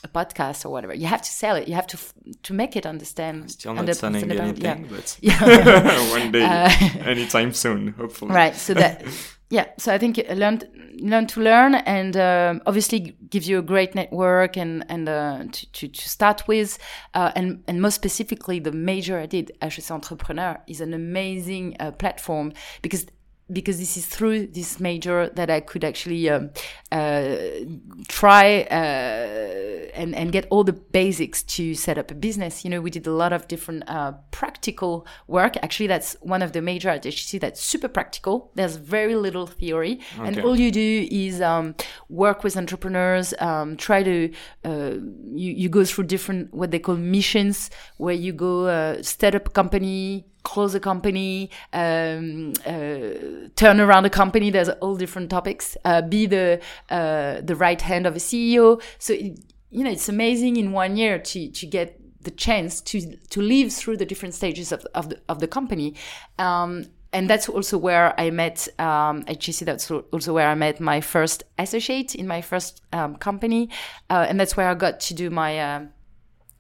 [0.03, 2.75] a podcast or whatever you have to sell it you have to f- to make
[2.75, 4.71] it understand still not selling about- yeah.
[4.73, 6.09] anything, but Yeah.
[6.19, 6.69] one day, Uh,
[7.13, 8.31] anytime soon, hopefully.
[8.33, 9.03] right so that
[9.53, 10.59] yeah so i think uh, learn
[10.99, 15.71] learn to learn and um, obviously gives you a great network and and uh, to,
[15.71, 16.77] to, to start with.
[17.13, 21.91] Uh, and and most specifically the major i did HEC entrepreneur is an amazing uh,
[21.91, 23.05] platform because
[23.51, 26.51] because this is through this major that I could actually um,
[26.91, 27.35] uh,
[28.07, 32.63] try uh, and and get all the basics to set up a business.
[32.63, 35.57] You know, we did a lot of different uh, practical work.
[35.57, 38.51] Actually, that's one of the major at HEC that's super practical.
[38.55, 41.75] There's very little theory, and all you do is um,
[42.09, 43.33] work with entrepreneurs.
[43.39, 44.31] Um, try to
[44.63, 44.91] uh,
[45.33, 49.47] you you go through different what they call missions, where you go uh, set up
[49.47, 54.49] a company close a company, um, uh, turn around a company.
[54.49, 55.75] There's all different topics.
[55.83, 58.81] Uh, be the uh, the right hand of a CEO.
[58.99, 63.17] So it, you know it's amazing in one year to to get the chance to
[63.29, 65.95] to live through the different stages of of the, of the company.
[66.37, 69.65] Um, and that's also where I met um, GC.
[69.65, 73.69] That's also where I met my first associate in my first um, company,
[74.09, 75.89] uh, and that's where I got to do my um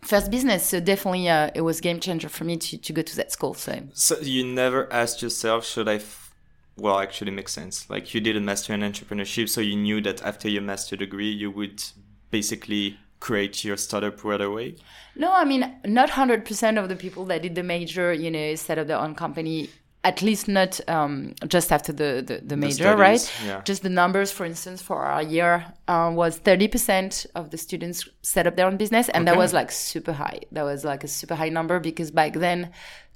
[0.03, 0.65] first business.
[0.65, 3.53] So definitely, uh, it was game changer for me to, to go to that school.
[3.53, 5.95] So So you never asked yourself, should I?
[5.95, 6.33] F-
[6.75, 7.89] well, actually, makes sense.
[7.89, 11.29] Like you did a master in entrepreneurship, so you knew that after your master degree,
[11.29, 11.83] you would
[12.31, 14.75] basically create your startup right away.
[15.15, 18.55] no, I mean not hundred percent of the people that did the major, you know,
[18.55, 19.69] set up their own company.
[20.05, 23.31] At least not um, just after the the, the major, studies, right?
[23.45, 23.61] yeah.
[23.63, 28.07] Just the numbers, for instance, for our year uh, was thirty percent of the students
[28.21, 30.39] set up their own business, and that was like super high.
[30.51, 32.71] That was like a super high number because back then.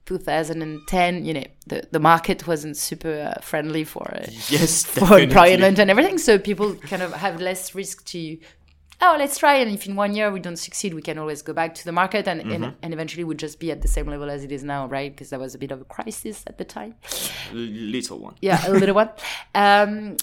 [0.05, 5.23] 2010, you know, the, the market wasn't super uh, friendly for uh, Yes, for definitely.
[5.23, 6.17] employment and everything.
[6.17, 8.37] So people kind of have less risk to,
[9.01, 9.55] oh, let's try.
[9.55, 11.91] And if in one year we don't succeed, we can always go back to the
[11.91, 14.63] market and, and, and eventually would just be at the same level as it is
[14.63, 15.11] now, right?
[15.11, 16.95] Because there was a bit of a crisis at the time.
[17.53, 18.35] Little one.
[18.41, 19.09] Yeah, a little one.
[19.55, 20.17] Um,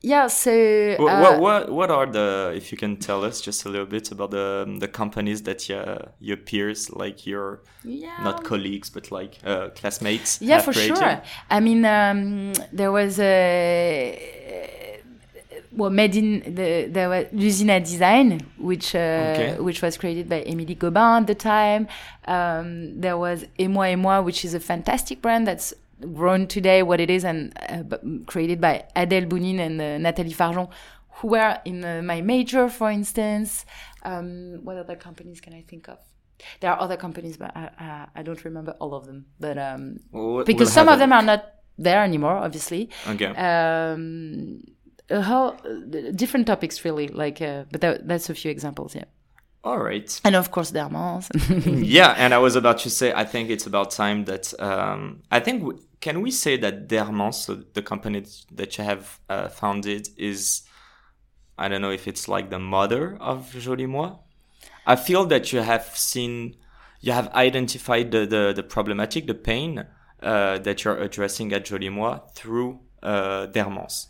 [0.00, 0.96] yeah, so.
[0.98, 3.86] What, uh, what, what, what are the, if you can tell us just a little
[3.86, 8.16] bit about the, the companies that your, your peers, like your, yeah.
[8.22, 10.98] not colleagues, but like uh, classmates, Yeah, for created?
[10.98, 11.22] sure.
[11.50, 14.77] I mean, um, there was a
[15.78, 18.28] well, made in the there was L'usine Design,
[18.70, 19.50] which uh, Okay.
[19.68, 21.82] which was created by Émilie Gobin at the time.
[22.36, 25.72] Um, there was Et moi et moi, which is a fantastic brand that's
[26.20, 27.96] grown today what it is and uh,
[28.32, 30.68] created by Adèle Bounine and uh, Nathalie Farjon,
[31.16, 33.64] who were in uh, my major, for instance.
[34.10, 35.98] Um, what other companies can I think of?
[36.60, 39.26] There are other companies, but I, I, I don't remember all of them.
[39.40, 41.42] But um, We'll- because we'll some of them are not
[41.86, 42.90] there anymore, obviously.
[43.14, 43.32] Okay.
[45.10, 49.04] Uh, how uh, different topics really, like, uh, but that, that's a few examples, yeah.
[49.64, 50.20] All right.
[50.24, 51.28] And of course, Dermance.
[51.84, 55.40] yeah, and I was about to say, I think it's about time that um, I
[55.40, 60.08] think w- can we say that Dermance, so the company that you have uh, founded,
[60.16, 60.62] is
[61.58, 64.14] I don't know if it's like the mother of Joli Moi.
[64.86, 66.56] I feel that you have seen,
[67.00, 69.84] you have identified the the, the problematic, the pain
[70.22, 74.06] uh, that you're addressing at Joli Moi through uh, Dermans.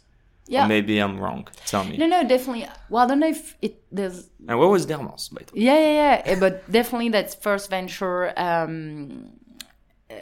[0.49, 0.65] Yeah.
[0.65, 1.47] Or maybe I'm wrong.
[1.67, 1.97] Tell me.
[1.99, 2.67] No, no, definitely.
[2.89, 5.61] Well, I don't know if it there's And what was Dermance, by the way?
[5.67, 6.23] Yeah, yeah, yeah.
[6.33, 9.31] Eh, But definitely, that first venture um,
[10.11, 10.15] uh,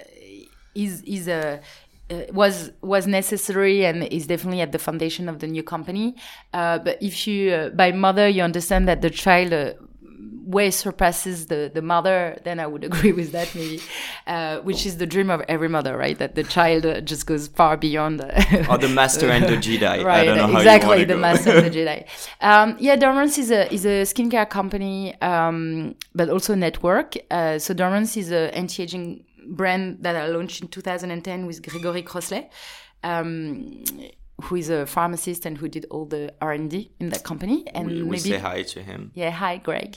[0.74, 1.60] is is a.
[2.08, 6.14] Uh, was was necessary and is definitely at the foundation of the new company.
[6.52, 9.72] Uh, but if you uh, by mother, you understand that the child uh,
[10.44, 13.80] way surpasses the the mother, then I would agree with that maybe,
[14.26, 16.16] uh, which is the dream of every mother, right?
[16.18, 18.20] That the child uh, just goes far beyond.
[18.68, 20.04] or the master and the Jedi.
[20.04, 21.20] right, I don't know how exactly the go.
[21.20, 22.06] master and the Jedi.
[22.40, 27.16] Um, yeah, Dermance is a is a skincare company, um, but also a network.
[27.30, 32.48] Uh, so Dermance is a anti-aging brand that I launched in 2010 with Gregory Crossley.
[33.04, 33.84] Um,
[34.42, 38.02] who is a pharmacist and who did all the R&D in that company and We,
[38.02, 39.10] we maybe say hi to him.
[39.14, 39.96] yeah, hi, Greg.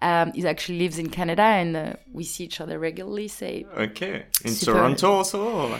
[0.00, 3.28] Um, he actually lives in Canada, and uh, we see each other regularly.
[3.28, 4.24] Say, Okay.
[4.44, 4.72] In Super.
[4.78, 5.72] Toronto also?
[5.72, 5.78] uh,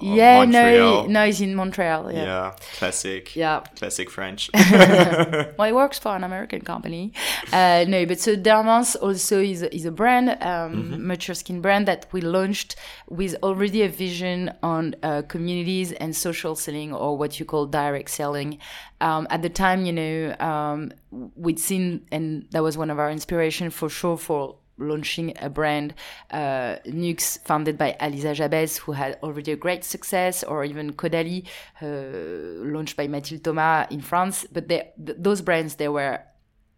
[0.00, 1.02] yeah, no, Montreal.
[1.06, 2.12] he- no, he's in Montreal.
[2.12, 2.24] Yeah.
[2.24, 3.36] Yeah, Classic.
[3.36, 3.60] yeah.
[3.76, 4.50] Classic French.
[5.58, 7.12] Well, he works for an American company.
[7.52, 11.86] Uh, no, but so Dermance also is a, is a brand, um, mature skin brand
[11.86, 12.76] that we launched
[13.08, 18.10] with already a vision on uh, communities and social selling, or what you call direct
[18.10, 18.58] selling.
[19.04, 20.90] Um, at the time, you know, um,
[21.36, 25.92] we'd seen, and that was one of our inspiration for sure for launching a brand,
[26.30, 31.46] uh, Nuxe, founded by Aliza Jabès, who had already a great success, or even Caudalie,
[31.82, 34.46] uh, launched by Mathilde Thomas in France.
[34.50, 36.20] But they, th- those brands, they were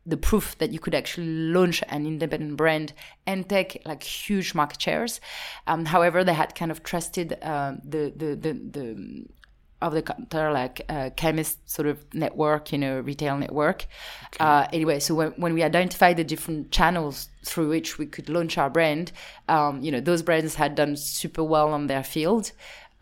[0.04, 2.92] the proof that you could actually launch an independent brand
[3.26, 5.20] and take like huge market shares.
[5.66, 9.26] Um, however, they had kind of trusted uh, the, the the the
[9.82, 13.86] of the counter like uh, chemist sort of network, you know, retail network.
[14.40, 18.56] Uh, anyway, so when, when we identified the different channels through which we could launch
[18.58, 19.12] our brand,
[19.48, 22.52] um, you know, those brands had done super well on their field.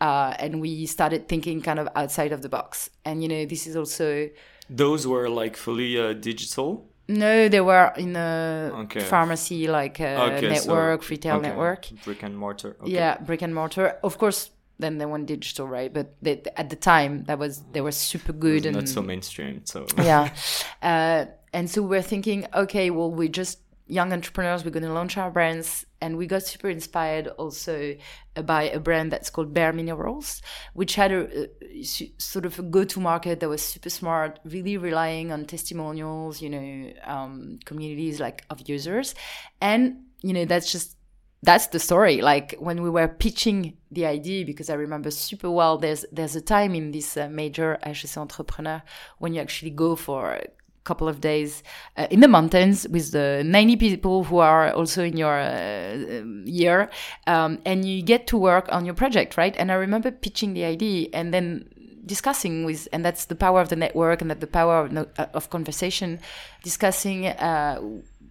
[0.01, 2.91] Uh, and we started thinking kind of outside of the box.
[3.05, 4.29] And, you know, this is also
[4.69, 6.87] Those were like fully uh, digital.
[7.07, 9.01] no, they were in a Okay.
[9.01, 11.49] pharmacy, like a Okay, so- network, retail okay.
[11.49, 11.87] network.
[12.05, 12.77] Brick and mortar.
[12.83, 12.91] Okay.
[12.93, 13.97] Yeah, brick and mortar.
[14.03, 15.93] Of course, then they went digital, right?
[15.93, 19.63] But they, at the time, that was they were super good and Not so mainstream.
[19.65, 20.35] So yeah.
[20.83, 24.65] Uh, and so we're thinking, okay, well, we're just young entrepreneurs.
[24.65, 27.97] We're going to launch our brands, and we got super inspired also
[28.37, 31.83] uh, by a brand that's called Bare Minerals, which had a, a
[32.19, 37.59] sort of a go-to-market that was super smart, really relying on testimonials, you know, um,
[37.65, 39.15] communities like of users,
[39.61, 40.97] and you know that's just
[41.45, 42.21] that's the story.
[42.21, 46.41] Like when we were pitching the idea because i remember super well there's there's a
[46.41, 48.83] time in this uh, major HEC entrepreneur
[49.19, 50.47] when you actually go for a
[50.83, 51.63] couple of days
[51.97, 56.43] uh, in the mountains with the 90 people who are also in your uh, um,
[56.45, 56.91] year
[57.29, 59.55] um, and you get to work on your project right?
[59.57, 61.69] And i remember pitching the idea and then
[62.05, 65.27] discussing with and that's the power of the network and that the power of, uh,
[65.33, 66.19] of conversation
[66.63, 67.81] discussing uh,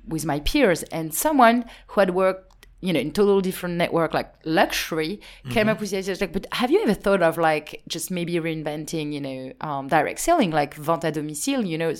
[0.07, 0.83] with my peers.
[0.83, 2.52] And someone who had worked
[2.83, 6.45] you know, in total different network, like luxury, came up with the idea, like, but
[6.51, 10.75] have you ever thought of like just maybe reinventing, you know, um, direct selling, like
[10.75, 11.65] vente à domicile?
[11.65, 11.93] You know,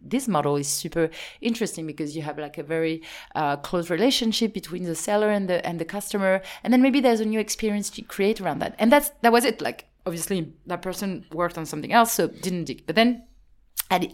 [0.00, 3.02] this model is super interesting because you have like a very
[3.34, 7.20] uh, close relationship between the seller and the and the customer, and then maybe there's
[7.20, 9.60] a new experience to create around that, and that's that was it.
[9.60, 13.24] Like, obviously, that person worked on something else, so didn't dig, but then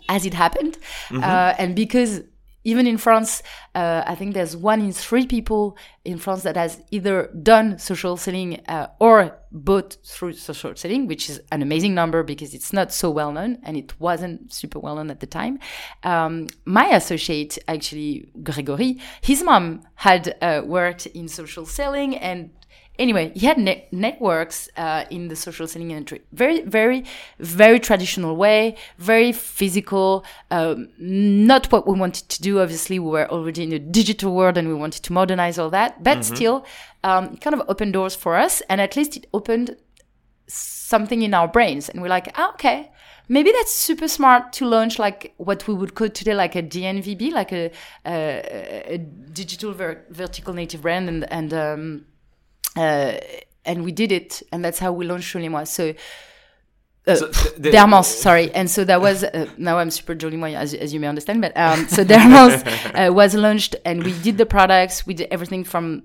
[0.09, 0.79] as it happened,
[1.13, 2.23] uh, and because
[2.65, 3.43] even in France,
[3.75, 8.17] uh, I think there's one in three people in France that has either done social
[8.17, 12.93] selling uh, or bought through social selling, which is an amazing number because it's not
[12.93, 15.59] so well known and it wasn't super well known at the time.
[16.03, 22.51] Um, my associate, actually, Gregory, his mom had uh, worked in social selling and
[22.99, 26.23] anyway, he had ne- networks uh, in the social selling industry.
[26.33, 27.05] Very, very,
[27.39, 30.25] very traditional way, very physical.
[30.51, 32.61] Um, not what we wanted to do.
[32.61, 36.03] Obviously, we were already in a digital world and we wanted to modernize all that.
[36.03, 36.67] But still,
[37.03, 39.77] um, kind of opened doors for us, and at least it opened
[40.47, 42.91] something in our brains, and we're like, ah, okay.
[43.27, 47.33] Maybe that's super smart to launch like what we would call today like a DNVB,
[47.33, 47.71] like a,
[48.05, 52.05] a, a digital ver- vertical native brand, and and um,
[52.77, 53.15] uh,
[53.65, 55.65] and we did it, and that's how we launched Joli Moi.
[55.65, 55.95] So,
[57.07, 60.37] uh, So th- the- Dermance, sorry, and so that was uh, now I'm super Joli
[60.37, 62.65] Moi, as, as you may understand, but um, so Dermance
[63.09, 66.03] uh, was launched, and we did the products, we did everything from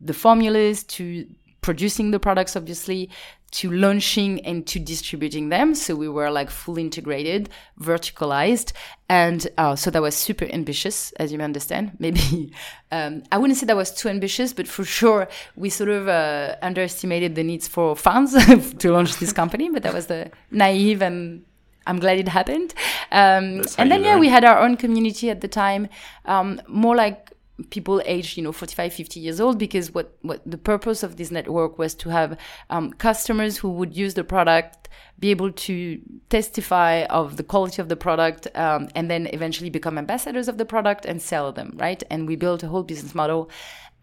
[0.00, 1.26] the formulas to
[1.62, 3.08] producing the products, obviously,
[3.54, 5.76] to launching and to distributing them.
[5.76, 7.48] So we were like full integrated,
[7.80, 8.72] verticalized.
[9.08, 11.92] And uh, so that was super ambitious, as you may understand.
[12.00, 12.52] Maybe,
[12.90, 16.56] um, I wouldn't say that was too ambitious, but for sure, we sort of uh,
[16.62, 18.32] underestimated the needs for funds
[18.78, 19.70] to launch this company.
[19.70, 21.44] But that was the naive and
[21.86, 22.74] I'm glad it happened.
[23.12, 25.88] Um, and then, yeah, we had our own community at the time,
[26.24, 27.33] um, more like
[27.70, 31.30] people aged, you know, 45, 50 years old because what, what the purpose of this
[31.30, 32.38] network was to have
[32.70, 34.88] um, customers who would use the product,
[35.20, 36.00] be able to
[36.30, 40.64] testify of the quality of the product, um, and then eventually become ambassadors of the
[40.64, 42.02] product and sell them, right?
[42.10, 43.50] And we built a whole business model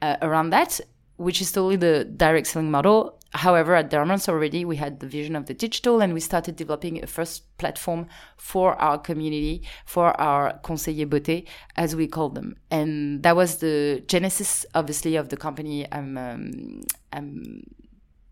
[0.01, 0.79] uh, around that,
[1.21, 3.19] which is totally the direct selling model.
[3.33, 7.01] However, at Dermance already, we had the vision of the digital and we started developing
[7.01, 11.47] a first platform for our community, for our conseillers beauté,
[11.77, 12.57] as we call them.
[12.69, 16.81] And that was the genesis, obviously, of the company I'm, um,
[17.13, 17.63] I'm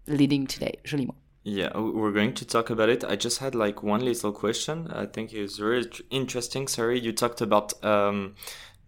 [0.07, 1.15] leading today, Joli Moi.
[1.43, 3.05] Yeah, we're going to talk about it.
[3.05, 4.91] I just had like one little question.
[4.91, 6.67] I think it was very interesting.
[6.67, 8.35] Sorry, you talked about um,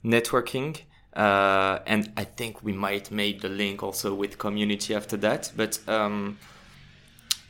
[0.03, 0.81] networking
[1.13, 5.51] uh, and I think we might make the link also with community after that.
[5.55, 6.37] But um,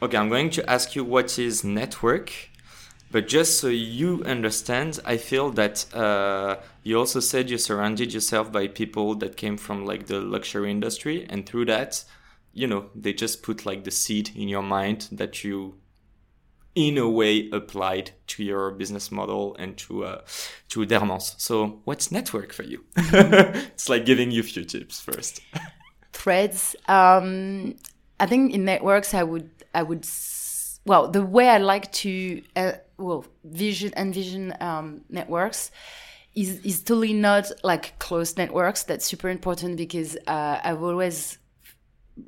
[0.01, 2.31] okay, I'm going to ask you what is network.
[3.11, 8.53] But just so you understand, I feel that uh, you also said you surrounded yourself
[8.53, 12.05] by people that came from like the luxury industry, and through that,
[12.53, 15.75] you know, they just put like the seed in your mind that you
[16.75, 20.21] in a way applied to your business model and to uh,
[20.69, 21.39] to Dermance.
[21.39, 22.83] So what's network for you?
[22.95, 25.41] it's like giving you a few tips first.
[26.13, 26.75] Threads.
[26.87, 27.75] Um,
[28.19, 30.07] I think in networks, I would I would
[30.85, 35.71] well the way I like to uh, well vision envision um, networks.
[36.33, 38.83] Is, is totally not like closed networks.
[38.83, 41.37] That's super important because uh, I've always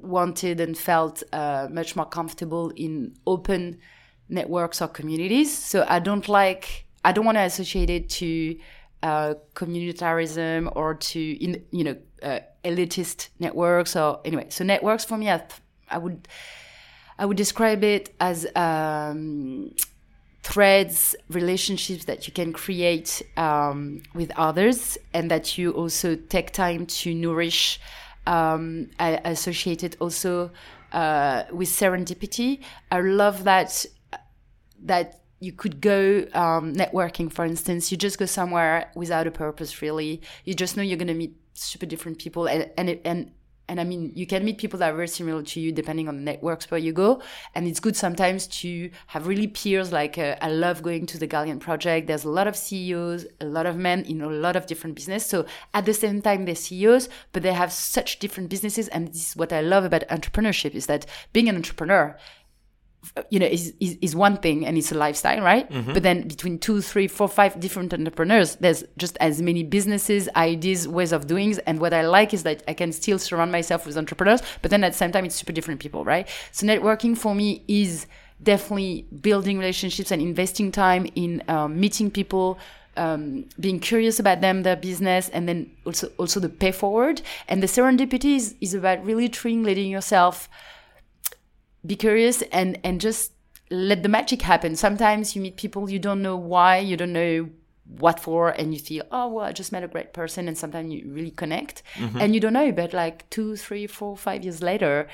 [0.02, 3.80] wanted and felt uh, much more comfortable in open
[4.30, 5.56] networks or communities.
[5.56, 8.58] So I don't like, I don't want to associate it to
[9.04, 14.48] uh, communitarism or to, in, you know, uh, elitist networks or anyway.
[14.50, 16.28] So networks for me, I, th- I would,
[17.20, 19.76] I would describe it as um,
[20.42, 26.86] threads, relationships that you can create um, with others, and that you also take time
[26.86, 27.80] to nourish.
[28.26, 30.52] Um, I associate it also
[30.92, 32.62] uh, with serendipity.
[32.92, 33.86] I love that
[34.84, 37.92] that you could go um, networking, for instance.
[37.92, 40.22] You just go somewhere without a purpose, really.
[40.46, 43.32] You just know you're going to meet super different people, and and and
[43.70, 46.18] and I mean, you can meet people that are very similar to you depending on
[46.18, 47.22] the networks where you go.
[47.56, 49.92] And it's good sometimes to have really peers.
[49.92, 52.08] Like uh, I love going to the Galion Project.
[52.08, 55.26] There's a lot of CEOs, a lot of men in a lot of different business.
[55.26, 58.90] So at the same time, they're CEOs, but they have such different businesses.
[58.90, 62.18] And this is what I love about entrepreneurship is that being an entrepreneur,
[63.30, 65.94] you know is, is, is one thing and it's a lifestyle right mm-hmm.
[65.94, 70.88] but then between two three four five different entrepreneurs there's just as many businesses ideas
[70.88, 73.98] ways of doing and what i like is that i can still surround myself with
[73.98, 77.36] entrepreneurs but then at the same time it's super different people right so networking for
[77.36, 78.08] me is
[78.42, 82.58] definitely building relationships and investing time in um, meeting people
[82.96, 87.22] um, being curious about them, their business, and then also also the pay forward.
[87.48, 90.48] And the serendipity is, is about really triangulating yourself
[91.86, 93.34] be curious and and just
[93.70, 94.76] let the magic happen.
[94.76, 97.50] Sometimes you meet people you don't know why, you don't know
[97.98, 100.92] what for, and you feel, oh well, I just met a great person, and sometimes
[100.92, 102.20] you really connect, mm-hmm.
[102.20, 105.08] and you don't know, but like two, three, four, five years later,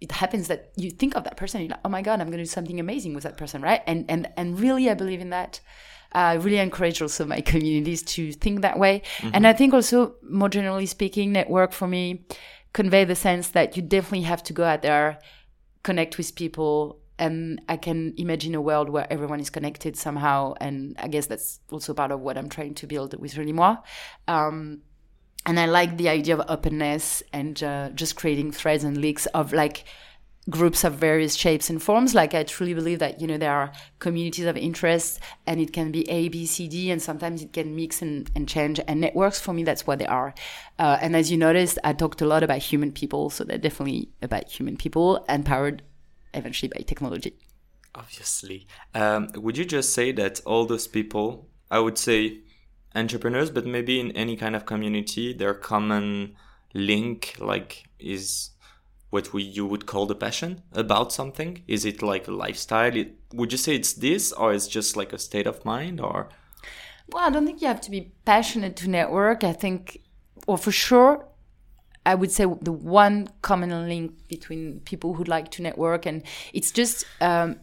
[0.00, 2.38] it happens that you think of that person, you're like, oh my god, I'm going
[2.38, 3.82] to do something amazing with that person, right?
[3.86, 5.60] And and and really, I believe in that.
[6.14, 9.30] I really encourage also my communities to think that way, mm-hmm.
[9.32, 12.26] and I think also more generally speaking, network for me
[12.72, 15.18] convey the sense that you definitely have to go out there
[15.82, 20.54] connect with people and I can imagine a world where everyone is connected somehow.
[20.60, 23.78] And I guess that's also part of what I'm trying to build with Really.
[24.26, 24.82] Um,
[25.46, 29.52] and I like the idea of openness and uh, just creating threads and links of
[29.52, 29.84] like
[30.50, 32.14] groups of various shapes and forms.
[32.14, 35.92] Like I truly believe that, you know, there are communities of interest and it can
[35.92, 38.80] be A, B, C, D, and sometimes it can mix and, and change.
[38.88, 40.34] And networks for me, that's what they are.
[40.78, 43.30] Uh, and as you noticed, I talked a lot about human people.
[43.30, 45.82] So they're definitely about human people empowered
[46.34, 47.36] eventually by technology.
[47.94, 48.66] Obviously.
[48.94, 52.38] Um, would you just say that all those people, I would say
[52.94, 56.34] entrepreneurs, but maybe in any kind of community, their common
[56.74, 58.51] link like is
[59.12, 61.62] what we you would call the passion about something?
[61.68, 62.96] Is it like a lifestyle?
[62.96, 66.30] It, would you say it's this, or it's just like a state of mind, or?
[67.10, 69.44] Well, I don't think you have to be passionate to network.
[69.44, 70.00] I think,
[70.46, 71.26] or for sure,
[72.06, 76.22] I would say the one common link between people who like to network and
[76.54, 77.60] it's just um,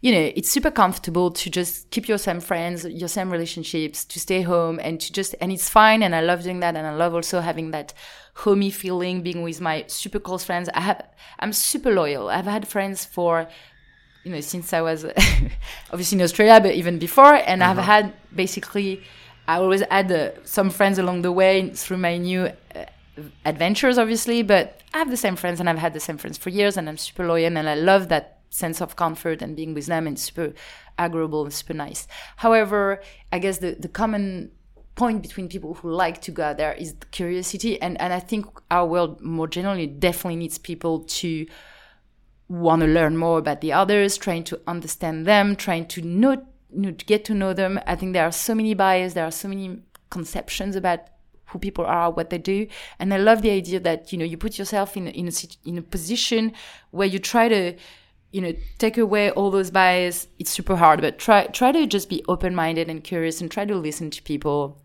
[0.00, 4.20] you know, it's super comfortable to just keep your same friends, your same relationships, to
[4.20, 6.02] stay home and to just, and it's fine.
[6.02, 6.76] And I love doing that.
[6.76, 7.94] And I love also having that
[8.38, 10.68] homey feeling, being with my super close friends.
[10.74, 11.06] I have,
[11.40, 12.28] I'm super loyal.
[12.28, 13.48] I've had friends for,
[14.24, 15.04] you know, since I was
[15.92, 17.34] obviously in Australia, but even before.
[17.34, 17.72] And uh-huh.
[17.72, 19.02] I've had basically
[19.48, 22.42] I always had uh, some friends along the way through my new
[22.74, 22.84] uh,
[23.46, 26.50] adventures, obviously, but I have the same friends and I've had the same friends for
[26.50, 29.86] years and I'm super loyal and I love that sense of comfort and being with
[29.86, 30.52] them and super
[30.98, 32.06] agreeable and super nice.
[32.36, 33.00] However,
[33.32, 34.50] I guess the, the common
[34.98, 38.44] point between people who like to go there is the curiosity and, and I think
[38.70, 41.46] our world more generally definitely needs people to
[42.48, 46.90] want to learn more about the others, trying to understand them, trying to know, know,
[46.90, 47.78] to get to know them.
[47.86, 51.00] I think there are so many biases, there are so many conceptions about
[51.46, 52.66] who people are, what they do.
[52.98, 55.32] And I love the idea that, you know, you put yourself in, in a,
[55.68, 56.52] in a position
[56.90, 57.74] where you try to,
[58.32, 60.28] you know, take away all those biases.
[60.38, 63.76] It's super hard, but try, try to just be open-minded and curious and try to
[63.76, 64.82] listen to people.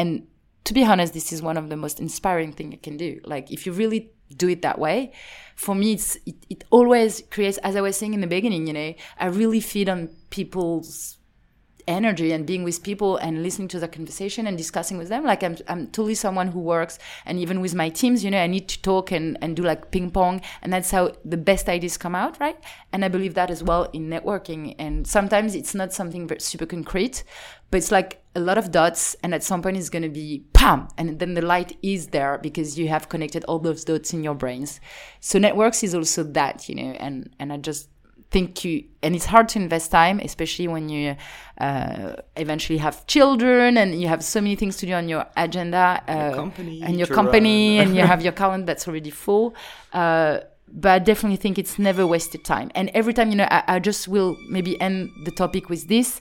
[0.00, 0.26] And
[0.64, 3.20] to be honest, this is one of the most inspiring thing you can do.
[3.24, 5.12] Like if you really do it that way,
[5.56, 8.72] for me, it's, it, it always creates, as I was saying in the beginning, you
[8.72, 11.18] know, I really feed on people's
[11.86, 15.22] energy and being with people and listening to the conversation and discussing with them.
[15.24, 18.46] Like I'm, I'm totally someone who works and even with my teams, you know, I
[18.46, 21.98] need to talk and, and do like ping pong and that's how the best ideas
[21.98, 22.56] come out, right?
[22.92, 24.76] And I believe that as well in networking.
[24.78, 27.22] And sometimes it's not something super concrete,
[27.70, 30.44] but it's like a lot of dots and at some point it's going to be
[30.52, 34.22] pam and then the light is there because you have connected all those dots in
[34.22, 34.80] your brains.
[35.20, 37.88] So networks is also that, you know, and, and I just
[38.30, 41.16] think you and it's hard to invest time especially when you
[41.58, 46.00] uh, eventually have children and you have so many things to do on your agenda
[46.06, 49.52] uh, your company and your company and you have your calendar that's already full
[49.92, 50.38] uh,
[50.72, 52.70] but I definitely think it's never wasted time.
[52.74, 56.20] And every time you know I, I just will maybe end the topic with this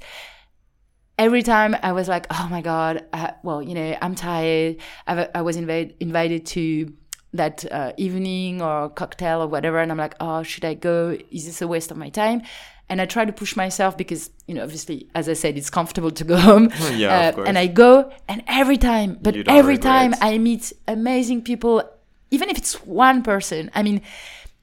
[1.19, 4.77] every time I was like, oh my God, uh, well, you know, I'm tired.
[5.05, 6.93] I, I was invited invited to
[7.33, 9.79] that uh, evening or cocktail or whatever.
[9.79, 11.17] And i'm like oh should i go?
[11.31, 12.41] Is this a waste of my time?
[12.89, 16.11] And i try to push myself because you know obviously as i said it's comfortable
[16.11, 16.71] to go home.
[16.93, 21.83] Yeah, uh, and i go and every time but every time i meet amazing people
[22.31, 24.01] even if it's one person i mean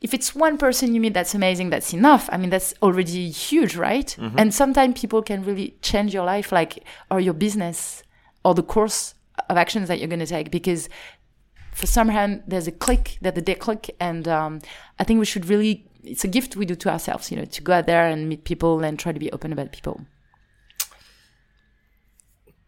[0.00, 2.28] if it's one person you meet that's amazing that's enough.
[2.32, 4.14] I mean that's already huge right?
[4.18, 4.38] Mm-hmm.
[4.38, 8.02] and sometimes people can really change your life like or your business
[8.44, 9.14] or the course
[9.50, 10.88] of actions that you're going to take because
[11.72, 14.60] for some hand there's a click that they click and um,
[14.98, 17.62] i think we should really it's a gift we do to ourselves you know to
[17.62, 20.00] go out there and meet people and try to be open about people.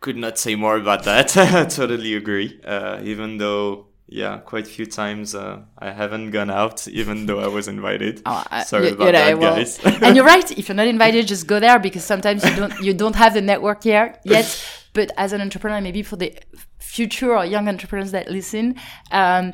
[0.01, 1.29] Could not say more about that.
[1.71, 2.61] Totally agree.
[2.65, 7.41] Uh, even though yeah, quite a few times uh, I haven't gone out, even though
[7.41, 8.23] I was invited.
[8.25, 9.79] Oh, uh, Sorry about that, well, guys.
[9.85, 10.51] and you're right.
[10.59, 13.43] If you're not invited, just go there because sometimes you don't you don't have the
[13.43, 14.47] network here yet.
[14.95, 16.35] But as an entrepreneur, maybe for the
[16.79, 18.77] future or young entrepreneurs that listen,
[19.13, 19.53] um,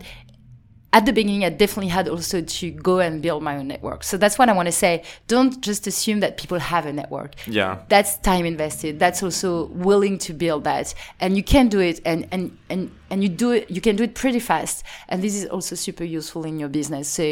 [0.95, 4.05] at the beginning, I definitely had also to go and build my own network.
[4.05, 5.03] So that's what I want to say.
[5.27, 7.35] Don't just assume that people have a network.
[7.49, 7.81] Yeah.
[7.89, 9.01] That's time invested.
[9.01, 10.95] That's also willing to build that.
[11.19, 14.05] And you can do it and, and, and, and you do it, you can do
[14.05, 14.85] it pretty fast.
[15.09, 17.09] And this is also super useful in your business.
[17.09, 17.25] So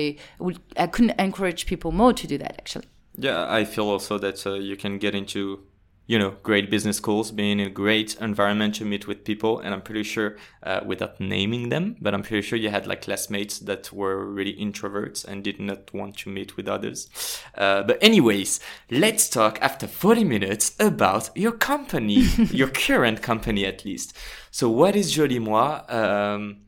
[0.76, 2.86] I couldn't encourage people more to do that actually.
[3.16, 5.60] Yeah, I feel also that uh, you can get into
[6.06, 9.60] you know, great business schools, being in a great environment to meet with people.
[9.60, 13.02] And I'm pretty sure, uh, without naming them, but I'm pretty sure you had like
[13.02, 17.08] classmates that were really introverts and did not want to meet with others.
[17.56, 22.14] Uh, but anyways, let's talk after 40 minutes about your company,
[22.50, 24.16] your current company at least.
[24.50, 25.80] So what is Joli Moi?
[25.88, 26.62] Um,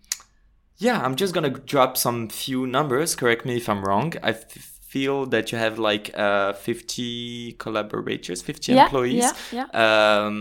[0.78, 3.14] yeah, I'm just gonna drop some few numbers.
[3.14, 4.14] Correct me if I'm wrong.
[4.22, 4.36] I
[4.94, 9.32] feel that you have like uh, 50 collaborators, 50 yeah, employees.
[9.50, 10.24] Yeah, yeah.
[10.24, 10.38] Um,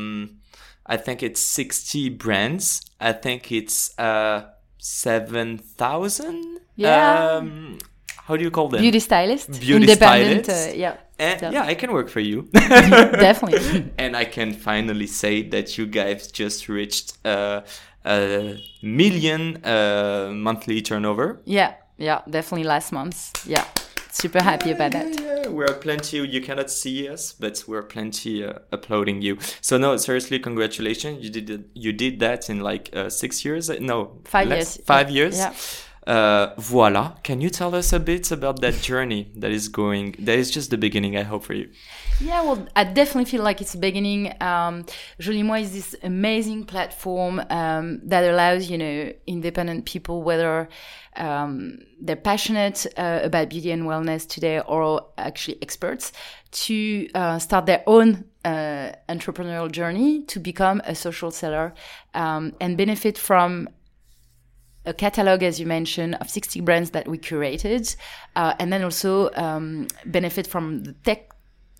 [0.85, 2.81] I think it's 60 brands.
[2.99, 4.43] I think it's uh,
[4.77, 6.59] 7,000.
[6.75, 7.37] Yeah.
[7.37, 7.79] Um,
[8.27, 8.81] how do you call them?
[8.81, 9.59] Beauty stylist.
[9.59, 10.75] Beauty Independent, stylist.
[10.75, 10.97] Uh, yeah.
[11.17, 11.49] And so.
[11.49, 12.43] yeah, I can work for you.
[12.53, 13.91] Definitely.
[13.97, 17.61] and I can finally say that you guys just reached uh,
[18.05, 21.41] a million uh, monthly turnover.
[21.45, 23.17] Yeah, yeah, definitely last month.
[23.47, 23.65] Yeah
[24.13, 25.19] super happy about that.
[25.19, 26.17] Yeah, we're plenty.
[26.17, 29.37] You cannot see us, but we're plenty uh, uploading you.
[29.61, 31.23] So no, seriously, congratulations.
[31.23, 33.69] You did you did that in like uh, six years?
[33.69, 34.85] No, five less, years.
[34.85, 35.37] Five years.
[35.37, 35.53] Yeah.
[36.05, 37.13] Uh, voila.
[37.23, 40.15] Can you tell us a bit about that journey that is going?
[40.19, 41.15] That is just the beginning.
[41.15, 41.69] I hope for you.
[42.19, 44.33] Yeah, well, I definitely feel like it's the beginning.
[44.41, 44.85] Um,
[45.19, 50.67] Joli Moi is this amazing platform um, that allows you know independent people, whether
[51.15, 56.11] um, they're passionate uh, about beauty and wellness today or actually experts
[56.51, 61.73] to uh, start their own uh, entrepreneurial journey to become a social seller
[62.13, 63.69] um, and benefit from
[64.85, 67.95] a catalog, as you mentioned, of 60 brands that we curated,
[68.35, 71.29] uh, and then also um, benefit from the tech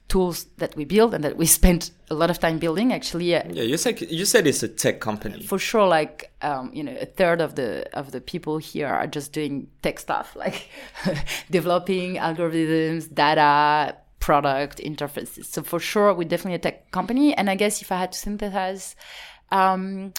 [0.09, 2.93] tools that we build and that we spent a lot of time building.
[2.93, 5.43] Actually, uh, Yeah, you said you said it's a tech company.
[5.43, 9.07] for sure, like um, you know, a third of the of the people here are
[9.07, 10.69] just doing tech stuff, like
[11.49, 15.45] developing algorithms, data, product interfaces.
[15.45, 17.35] So for sure, we're definitely a tech company.
[17.35, 18.95] And I guess if I had to synthesize,
[19.51, 20.13] um,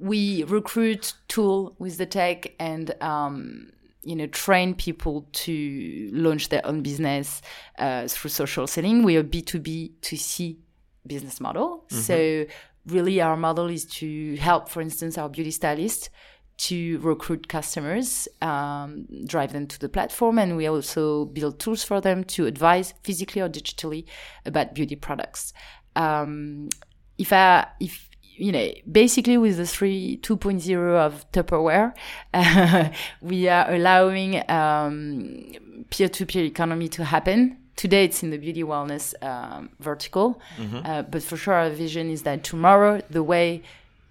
[0.00, 3.70] we recruit tool with the tech and um,
[4.02, 7.42] you know train people to launch their own business
[7.78, 9.02] uh, through social selling.
[9.02, 10.58] We're a B two B to C
[11.06, 11.84] business model.
[11.88, 12.46] So
[12.86, 16.10] really, our model is to help, for instance, our beauty stylist
[16.58, 22.02] to recruit customers, um, drive them to the platform, and we also build tools for
[22.02, 24.04] them to advise physically or digitally
[24.44, 25.54] about beauty products.
[25.96, 26.68] Um,
[27.16, 28.09] if I, if
[28.40, 31.94] you know, basically with the three 2.0 of Tupperware,
[32.32, 32.88] uh,
[33.20, 37.58] we are allowing um, peer-to-peer economy to happen.
[37.76, 40.40] Today it's in the beauty wellness um, vertical,
[40.84, 43.62] uh, but for sure our vision is that tomorrow the way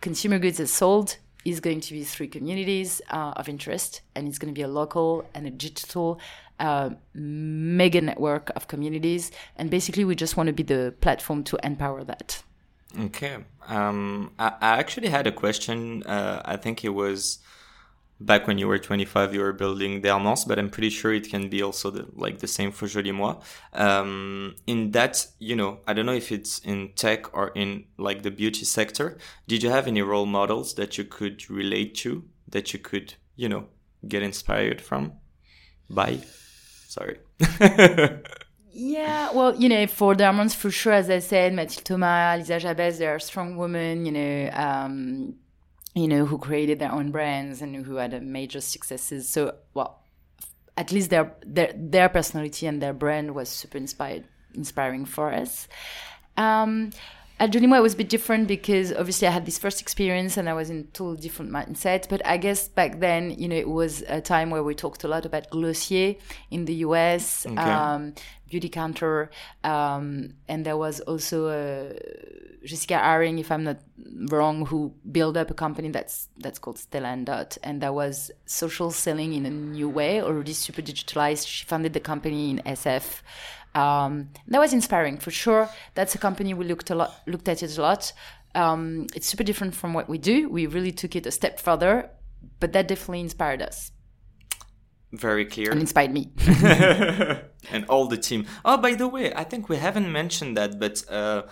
[0.02, 4.38] consumer goods are sold is going to be through communities uh, of interest, and it's
[4.38, 6.20] going to be a local and a digital
[6.60, 9.32] uh, mega network of communities.
[9.56, 12.44] And basically, we just want to be the platform to empower that.
[12.98, 13.38] Okay.
[13.68, 16.04] Um, I, I actually had a question.
[16.04, 17.40] Uh, I think it was
[18.20, 21.50] back when you were 25, you were building Dermance, but I'm pretty sure it can
[21.50, 23.36] be also the, like the same for Joli Moi.
[23.74, 28.24] Um, in that, you know, I don't know if it's in tech or in like
[28.24, 29.18] the beauty sector.
[29.48, 33.50] Did you have any role models that you could relate to, that you could, you
[33.50, 33.68] know,
[34.08, 35.14] get inspired from?
[35.90, 36.20] By?
[36.88, 37.20] Sorry.
[38.82, 42.98] Yeah, well, you know, for Dermance, for sure, as I said, Mathilde Thomas, Lisa Jabès,
[42.98, 45.36] they are strong women, you know, um,
[45.96, 49.28] you know, who created their own brands and who had major successes.
[49.28, 50.02] So, well,
[50.78, 54.24] at least their their their personality and their brand was super inspired,
[54.56, 55.68] inspiring for us.
[56.38, 56.92] Um,
[57.40, 60.50] at Jolie it was a bit different because obviously I had this first experience and
[60.50, 62.10] I was in a totally different mindset.
[62.10, 65.08] But I guess back then, you know, it was a time where we talked a
[65.08, 66.16] lot about Glossier
[66.52, 67.56] in the US, Okay.
[67.56, 68.14] um,
[68.50, 69.30] Beautycounter,
[69.64, 71.93] um, and there was also uh,
[72.66, 73.80] Jessica Herrin, if I'm not
[74.30, 78.32] wrong, who built up a company that's that's called Stella and Dot, and that was
[78.45, 81.47] social selling in a new way, already super digitalized.
[81.47, 83.22] She founded the company in SF.
[83.76, 85.70] Um, that was inspiring for sure.
[85.93, 88.12] That's a company we looked a lot, looked at it a lot.
[88.56, 90.50] Um, it's super different from what we do.
[90.50, 92.10] We really took it a step further,
[92.60, 93.91] but that definitely inspired us
[95.14, 95.72] Very clear.
[95.72, 96.32] and inspired me.
[97.72, 98.45] and all the team.
[98.66, 101.43] Oh, by the way, I think we haven't mentioned that, but uh,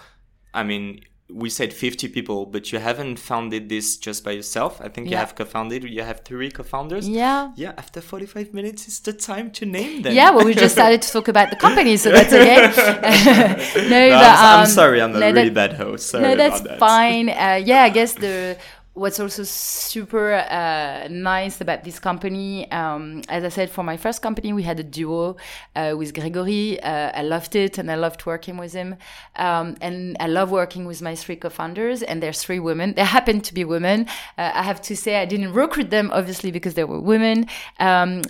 [0.54, 4.80] I mean, we said 50 people, but you haven't founded this just by yourself.
[4.80, 5.84] I think you have co-founded.
[5.84, 7.08] You have three co-founders.
[7.10, 7.52] yeah.
[7.58, 7.74] Yeah.
[7.78, 10.14] After 45 minutes, it's the time to name them.
[10.16, 12.56] Yeah, well, we just started to talk about the company, so that's okay.
[13.90, 16.10] no, No, but, I'm, I'm um, sorry, I'm a no, really bad host.
[16.12, 16.80] Sorry no, that's about that.
[16.80, 17.28] fine.
[17.30, 18.58] Uh, yeah, I guess the
[18.98, 24.22] what's also super uh, nice about this company, um, as I said, for my first
[24.22, 25.38] company, we had a duo
[25.76, 26.82] uh, with Gregory.
[26.82, 28.96] Uh, I loved it, and I loved working with him.
[29.36, 32.96] Um, and I love working with my three co-founders, and there's three women.
[32.96, 34.08] They happen to be women.
[34.38, 37.46] Uh, I have to say, I didn't recruit them, obviously, because they were women.
[37.80, 38.24] Um,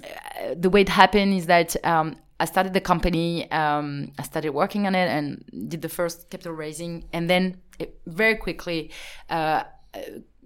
[0.53, 1.75] the way it happened is that.
[1.85, 6.29] Um, I started the company, um, I started working on it and did the first
[6.29, 7.05] capital raising.
[7.11, 8.91] And then it, very quickly,
[9.27, 9.63] uh,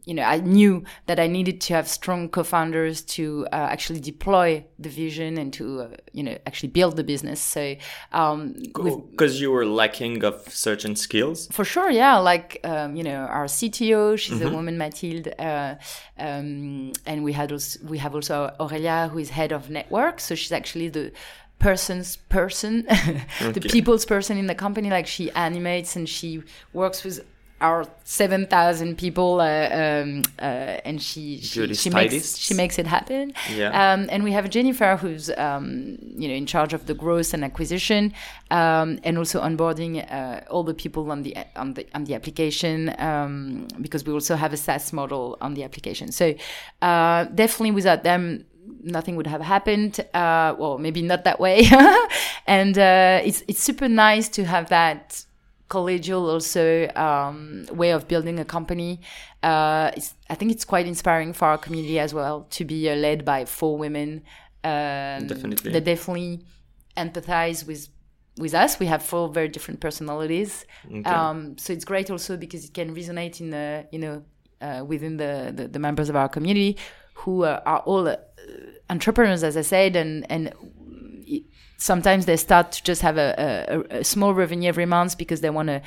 [0.05, 4.65] you know, I knew that I needed to have strong co-founders to uh, actually deploy
[4.79, 7.39] the vision and to, uh, you know, actually build the business.
[7.39, 7.75] So,
[8.11, 11.47] um, Because you were lacking of certain skills.
[11.51, 12.17] for sure, yeah.
[12.17, 15.75] Like um, you know, our CTO, she's a woman, Mathilde, uh,
[16.17, 20.19] um, and we had also we have also Aurelia, who is head of network.
[20.19, 21.11] So she's actually the
[21.59, 23.59] person's person, the Okay.
[23.69, 24.89] people's person in the company.
[24.89, 26.41] Like she animates and she
[26.73, 27.23] works with
[27.61, 32.87] our seven thousand people, uh, um, uh, and she she, she makes she makes it
[32.87, 33.33] happen.
[33.55, 33.69] Yeah.
[33.69, 37.43] Um, and we have Jennifer, who's um, you know in charge of the growth and
[37.43, 38.13] acquisition,
[38.49, 42.93] um, and also onboarding uh, all the people on the on the on the application
[42.99, 46.11] um, because we also have a SaaS model on the application.
[46.11, 46.33] So
[46.81, 48.45] uh, definitely without them.
[48.83, 49.99] Nothing would have happened.
[50.13, 51.67] Uh, well, maybe not that way.
[52.47, 55.25] and uh, it's it's super nice to have that
[55.71, 56.65] collegial also
[56.95, 58.99] um, way of building a company.
[59.41, 62.95] Uh, it's, I think it's quite inspiring for our community as well to be uh,
[62.95, 64.09] led by four women.
[64.63, 65.71] Um, Definitely.
[65.71, 66.41] That definitely
[66.97, 67.87] empathize with
[68.37, 68.79] with us.
[68.79, 70.65] We have four very different personalities.
[71.05, 74.15] Um, so it's great also because it can resonate in the you know
[74.61, 76.77] uh, within the, the the members of our community
[77.21, 78.17] who uh, are all uh,
[78.89, 80.53] entrepreneurs, as I said, and and
[81.81, 85.49] sometimes they start to just have a, a, a small revenue every month because they
[85.49, 85.81] want to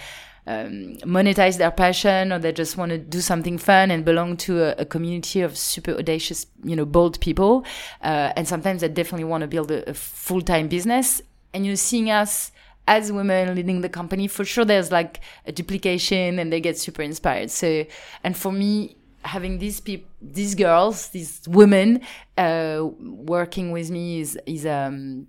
[0.47, 4.62] um, monetize their passion or they just want to do something fun and belong to
[4.62, 7.64] a, a, community of super audacious, you know, bold people.
[8.03, 11.22] Uh, and sometimes they definitely want to build a, a full-time business.
[11.55, 12.51] And you're seeing us
[12.88, 17.03] as women leading the company, for sure there's like a duplication and they get super
[17.03, 17.53] inspired.
[17.53, 17.86] So,
[18.24, 22.01] and for me, having these people, these girls, these women,
[22.36, 25.28] uh, working with me is, is, um,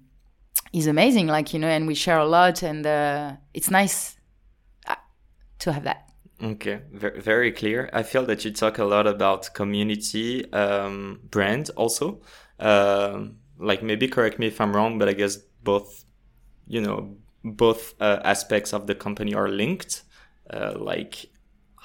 [0.76, 1.28] is amazing.
[1.28, 4.18] Like, you know, and we share a lot and, uh, it's nice
[4.88, 4.96] uh,
[5.60, 6.10] to have that.
[6.44, 7.90] Okay, very, clear.
[7.94, 12.22] I feel that you talk a lot about community, um, brand also.
[12.60, 16.04] Um, like maybe correct me if I'm wrong, but I guess both,
[16.68, 20.04] you know, both uh, aspects of the company are linked.
[20.50, 21.30] Uh, like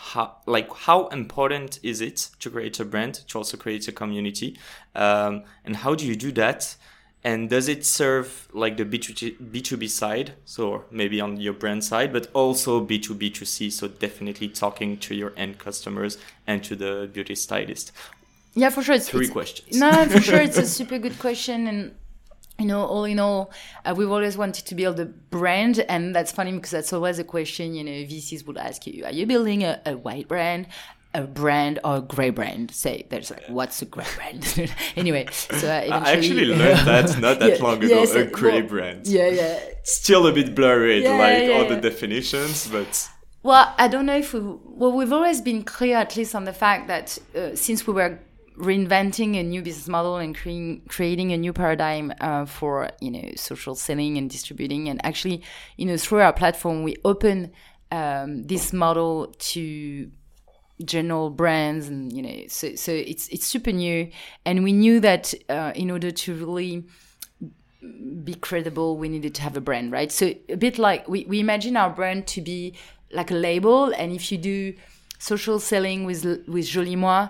[0.01, 4.59] how like how important is it to create a brand to also create a community
[4.95, 6.75] um, and how do you do that
[7.23, 10.35] and does it serve like the B2B, B2B side?
[10.45, 15.59] So maybe on your brand side but also B2B2C so definitely talking to your end
[15.59, 17.93] customers and to the beauty stylist.
[18.55, 18.95] Yeah for sure.
[18.95, 19.79] It's three it's, questions.
[19.79, 20.41] No for sure.
[20.49, 21.95] It's a super good question and
[22.61, 23.51] you know, all in all,
[23.87, 27.25] uh, we've always wanted to build a brand, and that's funny because that's always a
[27.25, 27.75] question.
[27.75, 30.67] You know, VCs would ask you, "Are you building a, a white brand,
[31.15, 35.69] a brand, or a gray brand?" Say, "There's like, what's a gray brand?" anyway, so
[35.69, 38.03] uh, I actually learned that not that yeah, long ago.
[38.03, 39.07] a gray well, brand.
[39.07, 39.61] Yeah, yeah.
[39.83, 43.09] Still a bit blurry, yeah, like yeah, all the definitions, but.
[43.43, 44.41] Well, I don't know if we.
[44.41, 48.19] Well, we've always been clear, at least, on the fact that uh, since we were
[48.61, 53.31] reinventing a new business model and creating creating a new paradigm uh, for you know
[53.35, 55.43] social selling and distributing and actually
[55.77, 57.51] you know through our platform we open
[57.91, 60.11] um, this model to
[60.85, 64.11] general brands and you know so so it's it's super new.
[64.45, 66.85] And we knew that uh, in order to really
[68.25, 70.13] be credible we needed to have a brand right?
[70.13, 72.75] So a bit like we, we imagine our brand to be
[73.13, 73.93] like a label.
[73.93, 74.75] And if you do
[75.19, 77.29] social selling with with Joli Moi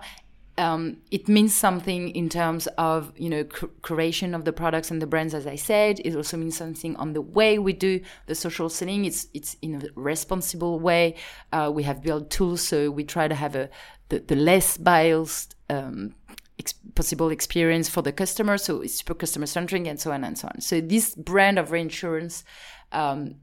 [0.60, 3.44] um, it means something in terms of you know
[3.80, 6.00] creation of the products and the brands as i said.
[6.04, 9.06] It also means something on the way we do the social selling.
[9.06, 11.16] It's it's in a responsible way.
[11.50, 13.70] Uh, we have built tools so we try to have a
[14.10, 16.14] the, the less biased um,
[16.58, 18.58] ex- possible experience for the customer.
[18.58, 20.60] So it's super customer centric and so on and so on.
[20.60, 22.44] So this brand of reinsurance
[22.92, 23.36] um,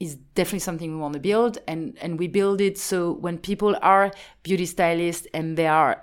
[0.00, 3.76] is definitely something we want to build and and we build it so when people
[3.82, 4.10] are
[4.42, 6.02] beauty stylists and they are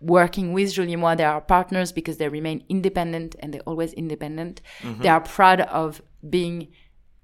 [0.00, 4.60] working with Joli Moi, they are partners because they remain independent and they're always independent.
[4.80, 5.02] Mm-hmm.
[5.02, 6.68] They are proud of being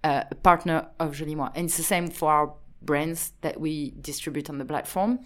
[0.05, 1.51] uh, a partner of Joli Moi.
[1.55, 5.21] And it's the same for our brands that we distribute on the platform.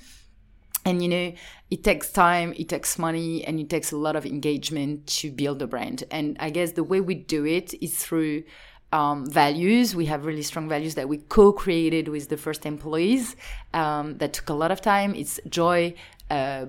[0.85, 1.33] And you know,
[1.71, 5.61] it takes time, it takes money, and it takes a lot of engagement to build
[5.61, 6.05] a brand.
[6.13, 8.45] And I guess the way we do it is through
[8.93, 9.97] um, values.
[9.97, 13.35] We have really strong values that we co-created with the first employees.
[13.75, 15.15] Um, that took a lot of time.
[15.15, 15.95] It's joy,
[16.31, 16.67] uh,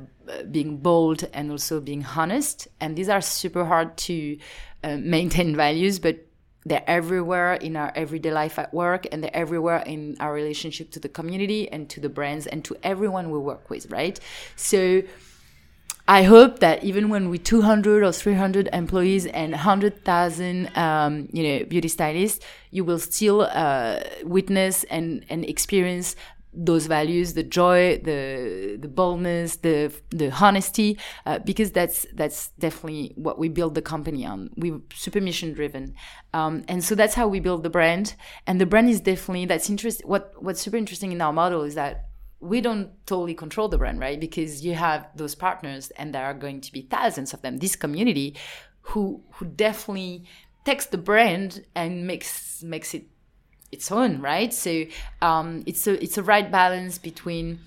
[0.51, 2.67] being bold and also being honest.
[2.79, 4.37] And these are super hard to
[4.83, 6.25] uh, maintain values, but
[6.65, 10.99] they're everywhere in our everyday life at work and they're everywhere in our relationship to
[10.99, 14.19] the community and to the brands and to everyone we work with, right?
[14.57, 15.03] So
[16.09, 21.65] I hope that even when we 200 or 300 employees and 100,000, um, you know,
[21.65, 26.15] beauty stylists, you will still uh, witness and, and experience
[26.57, 33.13] those values the joy the the boldness the the honesty uh, because that's that's definitely
[33.15, 34.49] what we build the company on.
[34.57, 35.93] We're super mission driven.
[36.33, 38.15] Um, and so that's how we build the brand.
[38.47, 41.75] And the brand is definitely that's interesting what what's super interesting in our model is
[41.75, 42.05] that
[42.39, 44.19] we don't totally control the brand right?
[44.19, 47.57] Because you have those partners and there are going to be thousands of them.
[47.57, 48.35] This community
[48.81, 50.25] who who definitely
[50.65, 53.05] takes the brand and makes makes it
[53.71, 54.53] its own, right?
[54.53, 54.85] So
[55.21, 57.59] um, it's a it's a right balance between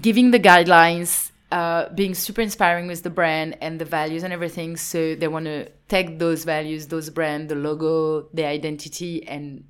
[0.00, 4.76] giving the guidelines, uh, being super inspiring with the brand and the values and everything.
[4.76, 9.64] So they want to take those values, those brand, the logo, the identity, and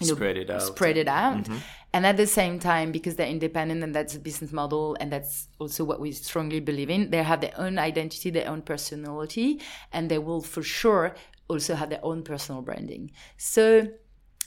[0.00, 0.62] you know, spread it out.
[0.62, 1.44] Spread it out.
[1.44, 1.56] Mm-hmm.
[1.92, 5.48] And at the same time, because they're independent and that's a business model, and that's
[5.58, 9.60] also what we strongly believe in, they have their own identity, their own personality,
[9.92, 11.14] and they will for sure
[11.50, 13.10] also have their own personal branding.
[13.36, 13.88] So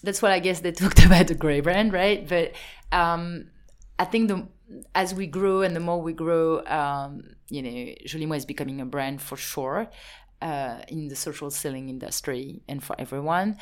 [0.04, 2.28] that's what I guess they talked about the gray brand, right?
[2.28, 2.54] But
[2.92, 3.48] um,
[4.00, 4.48] I think the
[4.96, 8.82] as we grow and the more we grow, um, you know, Joli Moi is becoming
[8.82, 9.90] a brand for sure
[10.42, 13.58] uh, in the social selling industry and for everyone.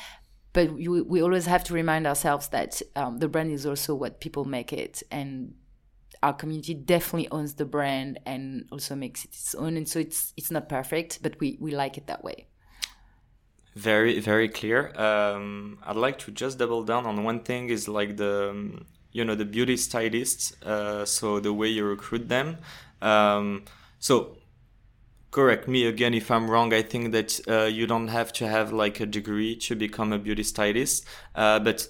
[0.52, 4.20] But we, we always have to remind ourselves that um, the brand is also what
[4.20, 5.54] people make it, and
[6.22, 9.78] our community definitely owns the brand and also makes it its own.
[9.78, 12.48] And so it's it's not perfect, but we we like it that way.
[13.74, 14.92] Very, very clear.
[15.00, 19.34] Um, I'd like to just double down on one thing is like the, you know,
[19.34, 20.52] the beauty stylists.
[20.62, 22.58] Uh, so the way you recruit them.
[23.00, 23.64] Um,
[23.98, 24.36] so
[25.30, 26.74] correct me again if I'm wrong.
[26.74, 30.18] I think that uh, you don't have to have like a degree to become a
[30.18, 31.06] beauty stylist.
[31.34, 31.88] Uh, but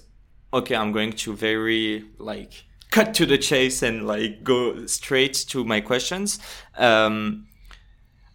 [0.53, 5.65] okay, I'm going to very like cut to the chase and like go straight to
[5.65, 6.39] my questions.
[6.77, 7.47] Um,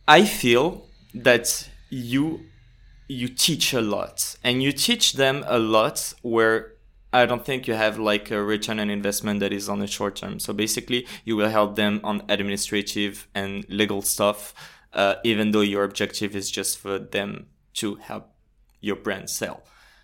[0.06, 2.40] I feel that you
[3.08, 6.74] you teach a lot and you teach them a lot where
[7.10, 10.16] I don't think you have like a return on investment that is on the short
[10.16, 10.38] term.
[10.38, 14.54] So basically, you will help them on administrative and legal stuff,
[14.92, 18.34] uh, even though your objective is just for them to help
[18.80, 19.62] your brand sell.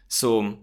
[0.09, 0.61] So,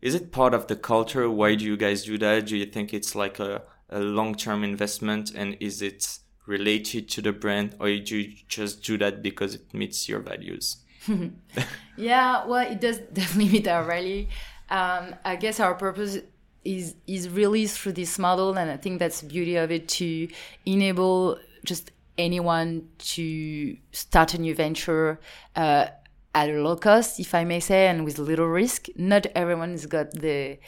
[0.00, 1.28] is it part of the culture?
[1.28, 2.46] Why do you guys do that?
[2.46, 5.32] Do you think it's like a, a long term investment?
[5.34, 9.74] And is it related to the brand, or do you just do that because it
[9.74, 10.78] meets your values?
[11.96, 14.26] yeah, well, it does definitely meet our value.
[14.70, 16.18] Um, I guess our purpose
[16.64, 20.28] is is really through this model, and I think that's the beauty of it to
[20.64, 25.20] enable just anyone to start a new venture
[25.54, 25.86] uh,
[26.34, 28.86] at a low cost, if I may say, and with little risk.
[28.96, 30.58] Not everyone's got the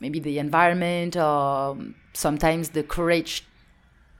[0.00, 1.76] maybe the environment or
[2.12, 3.44] sometimes the courage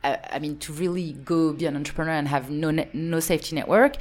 [0.05, 3.97] uh, I mean, to really go be an entrepreneur and have no no safety network.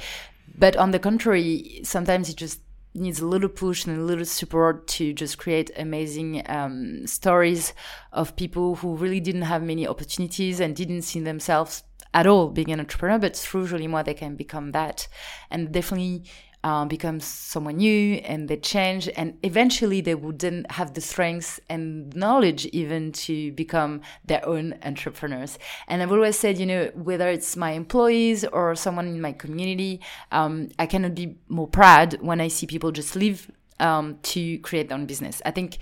[0.56, 2.60] But on the contrary, sometimes it just
[2.94, 7.74] needs a little push and a little support to just create amazing um, stories
[8.12, 11.84] of people who really didn't have many opportunities and didn't see themselves
[12.14, 15.08] at all being an entrepreneur, but through Joli Moi, they can become that.
[15.50, 16.24] And definitely
[16.64, 22.14] um, becomes someone new and they change and eventually they wouldn't have the strengths and
[22.16, 25.58] knowledge even to become their own entrepreneurs.
[25.86, 30.00] And i've always said you know whether it's my employees or someone in my community
[30.32, 33.50] um, i cannot be more proud when i see people just leave
[33.80, 35.40] um, to create their own business.
[35.44, 35.78] I think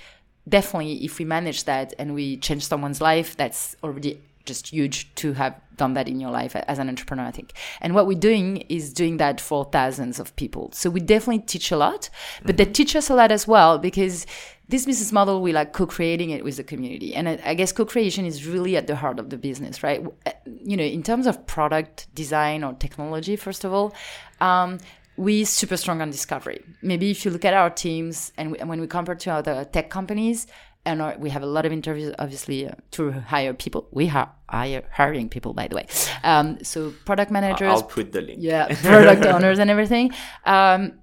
[0.49, 5.33] definitely if we manage that and we change someone's life that's already just huge to
[5.35, 7.53] have done that in your life as an entrepreneur, I think.
[7.81, 10.71] And what we're doing is doing that for thousands of people.
[10.73, 12.09] So we definitely teach a lot,
[12.43, 12.57] but mm-hmm.
[12.57, 14.27] they teach us a lot as well because
[14.69, 17.15] this business model, we like co-creating it with the community.
[17.15, 20.05] And I, guess co-creation is really at the heart of the business, right?
[20.25, 23.95] Uh, you know, in terms of product design or technology, first of all,
[24.41, 24.79] um,
[25.17, 26.63] we super strong on discovery.
[26.83, 29.65] Maybe if you look at our teams and, we, and when we compare to other
[29.65, 30.47] tech companies,
[30.87, 33.89] and our, we have a lot of interviews, obviously, uh, to hire people.
[33.91, 35.87] We are hire, hiring people, by the way.
[36.23, 37.71] Um, so product managers.
[37.71, 38.39] I'll put the link.
[38.41, 40.13] Yeah, product owners and everything.
[40.45, 41.01] Um,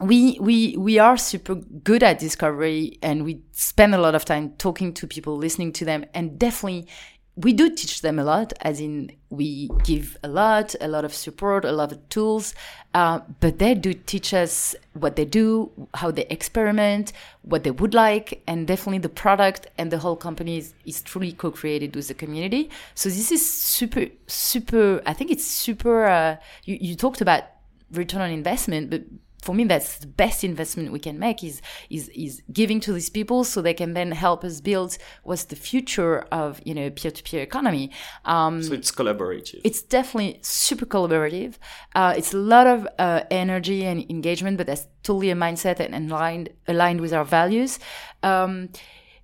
[0.00, 4.54] we we we are super good at discovery, and we spend a lot of time
[4.58, 6.88] talking to people, listening to them, and definitely
[7.36, 11.14] we do teach them a lot, as in we give a lot, a lot of
[11.14, 12.54] support, a lot of tools,
[12.92, 17.94] uh, but they do teach us what they do, how they experiment, what they would
[17.94, 22.14] like, and definitely the product and the whole company is, is truly co-created with the
[22.14, 22.68] community.
[22.94, 25.00] So this is super, super.
[25.06, 26.04] I think it's super.
[26.04, 27.44] Uh, you, you talked about
[27.92, 29.04] return on investment, but
[29.42, 33.10] for me that's the best investment we can make is is is giving to these
[33.10, 37.42] people so they can then help us build what's the future of you know peer-to-peer
[37.42, 37.90] economy.
[38.24, 39.60] Um, so it's collaborative.
[39.64, 41.54] it's definitely super collaborative.
[41.94, 46.10] Uh, it's a lot of uh, energy and engagement but that's totally a mindset and
[46.10, 47.78] aligned aligned with our values.
[48.22, 48.68] Um,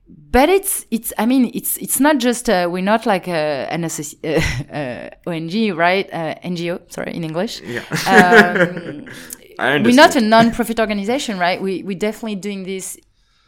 [0.08, 3.82] but it's it's I mean it's it's not just uh, we're not like a, an
[3.82, 6.08] associ- uh, ONG right?
[6.12, 7.60] Uh, NGO sorry in English.
[7.60, 7.84] Yeah.
[8.08, 9.06] um,
[9.58, 11.60] we're not a non-profit organization, right?
[11.60, 12.96] We we're definitely doing this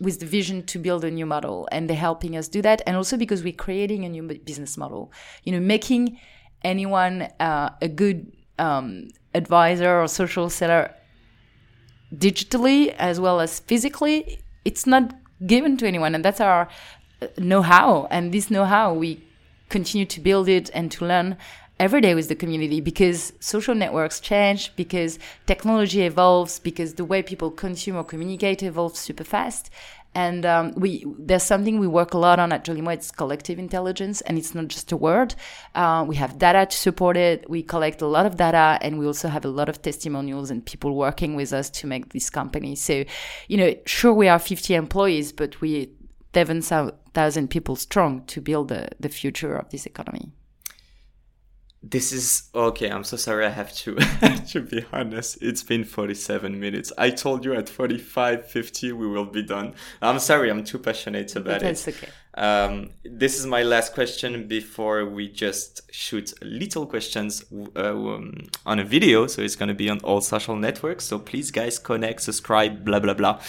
[0.01, 2.97] with the vision to build a new model, and they're helping us do that, and
[2.97, 5.13] also because we're creating a new business model.
[5.45, 6.19] You know, making
[6.63, 10.95] anyone uh, a good um, advisor or social seller
[12.15, 15.15] digitally as well as physically, it's not
[15.47, 16.69] given to anyone, and that's our
[17.23, 18.09] uh, know-how.
[18.11, 19.23] And this know-how we
[19.69, 21.37] continue to build it and to learn
[21.81, 27.23] every day with the community because social networks change, because technology evolves, because the way
[27.23, 29.71] people consume or communicate evolves super fast.
[30.13, 32.95] And um, we there's something we work a lot on at Joli Moi.
[32.95, 35.37] It's collective intelligence, and it's not just a word.
[35.77, 37.49] Uh, we have data to support it.
[37.49, 40.67] We collect a lot of data, and we also have a lot of testimonials and
[40.67, 42.75] people working with us to make this company.
[42.75, 43.05] So,
[43.47, 45.91] you know, sure we are 50 employees, but we
[46.35, 50.33] 7,000 people strong to build the, the future of this economy
[51.83, 53.95] this is okay i'm so sorry i have to
[54.49, 59.25] to be honest it's been 47 minutes i told you at 45 50 we will
[59.25, 63.63] be done i'm sorry i'm too passionate about That's it okay Um, this is my
[63.63, 67.45] last question before we just shoot little questions
[67.77, 69.27] uh, um, on a video.
[69.27, 71.05] So it's going to be on all social networks.
[71.05, 73.41] So please, guys, connect, subscribe, blah, blah, blah.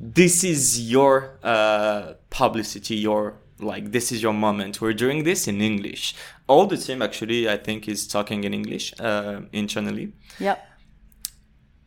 [0.00, 4.80] This is your uh, publicity, your like this is your moment.
[4.80, 6.14] We're doing this in English.
[6.46, 10.12] All the team actually, I think, is talking in English uh, internally.
[10.38, 10.64] Yep.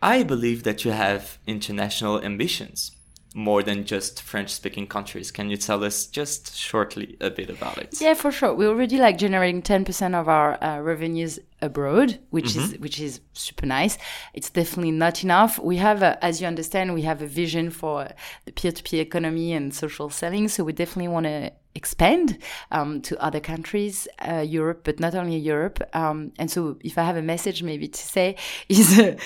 [0.02, 2.92] I believe that you have international ambitions
[3.36, 5.32] more than just French speaking countries.
[5.32, 8.02] Can you tell us just shortly a bit about it?
[8.02, 8.54] Yeah, for sure.
[8.56, 13.66] We're already like generating 10% of our uh, revenues abroad, which is which is super
[13.66, 13.98] nice.
[14.34, 15.60] It's definitely not enough.
[15.60, 18.08] We have, a, as you understand, we have a vision for
[18.46, 20.48] the peer-to-peer economy and social selling.
[20.48, 22.40] So we definitely want to expand
[22.72, 25.84] um, to other countries, uh, Europe, but not only Europe.
[25.94, 28.36] Um, and so, if I have a message maybe to say
[28.70, 28.98] is.
[28.98, 29.18] Uh,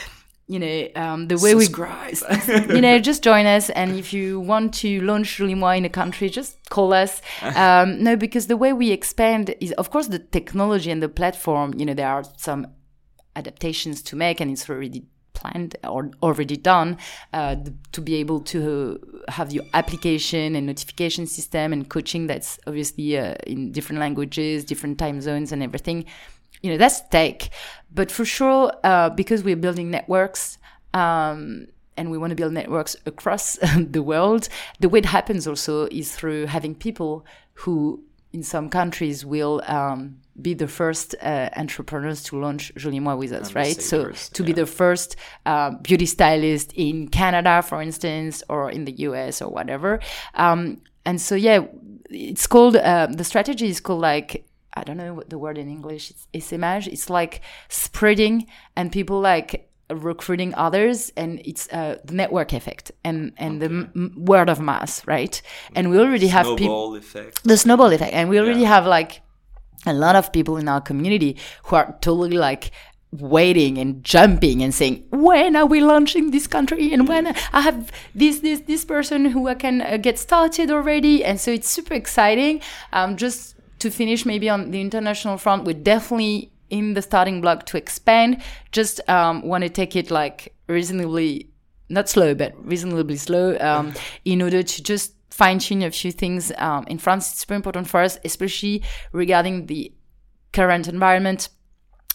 [0.48, 2.16] you know um, the way Subscribe.
[2.70, 5.86] we you know just join us and if you want to launch Joli Moi in
[5.86, 7.22] a country just call us.
[7.56, 11.74] Um, no because the way we expand is of course the technology and the platform
[11.78, 12.68] you know there are some
[13.36, 16.98] adaptations to make and it's already planned or already done
[17.34, 17.56] uh,
[17.92, 23.36] to be able to have your application and notification system and coaching that's obviously uh,
[23.46, 26.06] in different languages different time zones and everything.
[26.62, 27.50] You know that's tech
[27.94, 30.58] but for sure uh, because we're building networks
[30.94, 31.68] um,
[31.98, 36.16] and we want to build networks across the world the way it happens also is
[36.16, 42.40] through having people who in some countries will um, be the first uh, entrepreneurs to
[42.40, 43.76] launch Joli Moi with us, the right?
[43.76, 45.16] So savers, to be the first
[45.46, 50.00] uh, beauty stylist in Canada, for instance, or in the US or whatever.
[50.34, 51.66] Um, and so yeah,
[52.10, 55.70] it's called uh, the strategy is called like I don't know what the word in
[55.70, 56.12] English.
[56.12, 56.88] It's essaimage.
[56.88, 63.34] It's like spreading and people like recruiting others, and it's uh, the network effect and
[63.38, 65.42] and the m- m- word of mouth, right?
[65.76, 67.44] And we already have people Snowball effect.
[67.44, 68.70] the snowball effect, and we already Yeah.
[68.70, 69.22] have like
[69.86, 72.72] a lot of people in our community who are totally like
[73.12, 77.92] waiting and jumping and saying when are we launching this country and when i have
[78.16, 81.94] this this this person who i can uh, get started already and so it's super
[81.94, 82.60] exciting
[82.92, 87.66] um, just to finish maybe on the international front we're definitely in the starting block
[87.66, 91.50] to expand just um, want to take it like reasonably
[91.90, 93.94] not slow but reasonably slow um,
[94.26, 97.88] in order to just fine tune a few things um, in france it's super important
[97.88, 98.82] for us especially
[99.12, 99.92] regarding the
[100.54, 101.50] current environment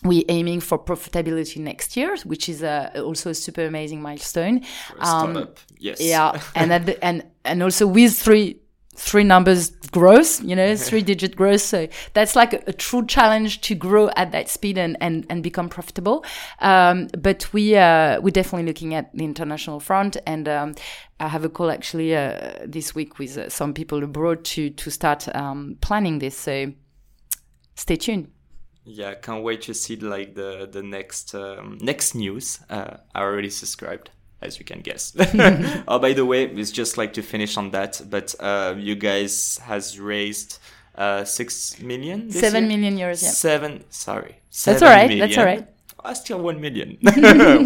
[0.05, 4.63] we're aiming for profitability next year, which is uh, also a super amazing milestone.
[5.03, 5.59] Startup.
[5.77, 6.01] yes.
[6.01, 8.61] Um, Yeah, and at the, and and also with three
[8.99, 11.61] three numbers growth, you know, three digit growth.
[11.61, 15.43] So that's like a, a true challenge to grow at that speed and and, and
[15.43, 16.25] become profitable.
[16.61, 20.75] Um, but we uh, we're definitely looking at the international front, and um,
[21.21, 24.91] I have a call actually uh, this week with uh, some people abroad to to
[24.91, 26.37] start um, planning this.
[26.37, 26.73] So
[27.75, 28.31] stay tuned.
[28.85, 32.61] Yeah, can't wait to see like the the next um, next news.
[32.71, 34.11] Uh, I already subscribed,
[34.41, 35.15] as you can guess.
[35.89, 39.59] oh, by the way, it's just like to finish on that, but uh, you guys
[39.65, 40.59] has raised
[40.95, 42.31] uh, six million.
[42.31, 42.79] Seven year?
[42.79, 43.23] million euros.
[43.23, 43.31] Yeah.
[43.31, 43.85] Seven.
[43.91, 44.37] Sorry.
[44.51, 45.65] That's seven all right, that's all million.
[45.65, 45.75] right.
[46.05, 46.97] I still one million,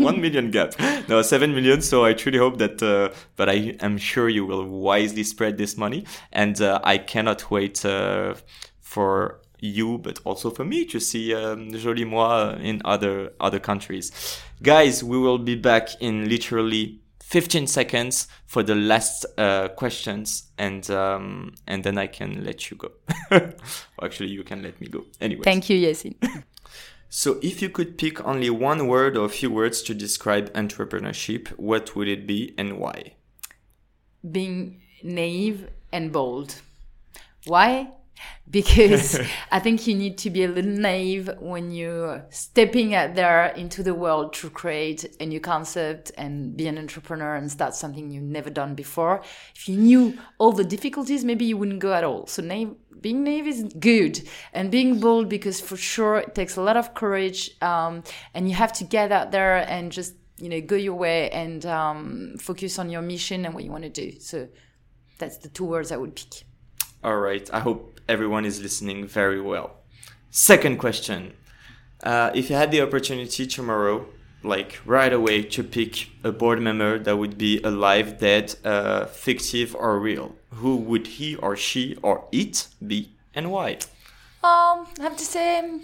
[0.02, 0.74] one million gap.
[1.08, 1.82] No, seven million.
[1.82, 5.76] So I truly hope that, uh, but I am sure you will wisely spread this
[5.76, 8.34] money, and uh, I cannot wait uh,
[8.80, 14.40] for you, but also for me to see um, Joli Moi in other other countries.
[14.62, 20.88] Guys, we will be back in literally 15 seconds for the last uh, questions, and
[20.88, 22.92] um, and then I can let you go.
[24.02, 25.04] Actually, you can let me go.
[25.20, 25.42] Anyway.
[25.42, 26.16] Thank you, Yassine.
[27.14, 31.48] So, if you could pick only one word or a few words to describe entrepreneurship,
[31.58, 33.16] what would it be and why?
[34.30, 36.62] Being naive and bold.
[37.44, 37.90] Why?
[38.50, 39.18] Because
[39.50, 43.82] I think you need to be a little naive when you're stepping out there into
[43.82, 48.22] the world to create a new concept and be an entrepreneur and start something you've
[48.22, 49.22] never done before.
[49.54, 52.26] If you knew all the difficulties, maybe you wouldn't go at all.
[52.26, 56.62] So naive, being naive is good and being bold because for sure it takes a
[56.62, 58.02] lot of courage um,
[58.34, 61.66] and you have to get out there and just you know go your way and
[61.66, 64.18] um, focus on your mission and what you want to do.
[64.20, 64.48] So
[65.18, 66.44] that's the two words I would pick.
[67.04, 69.72] All right, I hope everyone is listening very well.
[70.30, 71.32] Second question
[72.04, 74.06] uh, If you had the opportunity tomorrow,
[74.44, 79.74] like right away, to pick a board member that would be alive, dead, uh, fictive,
[79.74, 83.78] or real, who would he or she or it be and why?
[84.44, 85.80] Um, I have to say,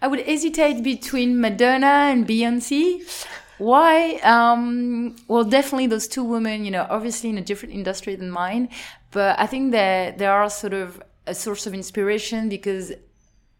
[0.00, 3.26] I would hesitate between Madonna and Beyonce.
[3.58, 4.14] Why?
[4.22, 8.68] Um, well, definitely those two women, you know, obviously in a different industry than mine,
[9.10, 12.92] but I think that they are sort of a source of inspiration because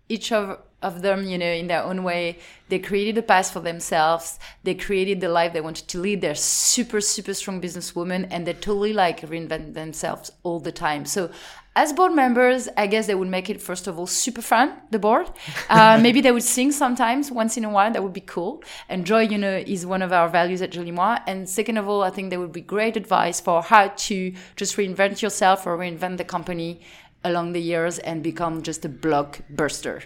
[0.09, 2.38] each of of them, you know, in their own way,
[2.68, 4.38] they created a path for themselves.
[4.64, 6.20] They created the life they wanted to lead.
[6.20, 11.07] They're super, super strong businesswomen and they totally like reinvent themselves all the time.
[11.07, 11.30] So
[11.77, 14.99] as board members, I guess they would make it, first of all, super fun, the
[14.99, 15.29] board.
[15.68, 17.93] Uh, maybe they would sing sometimes once in a while.
[17.93, 18.62] That would be cool.
[18.89, 21.18] And joy, you know, is one of our values at Joli Moi.
[21.27, 24.77] And second of all, I think there would be great advice for how to just
[24.77, 26.81] reinvent yourself or reinvent the company
[27.25, 30.05] along the years and become just a blockbuster.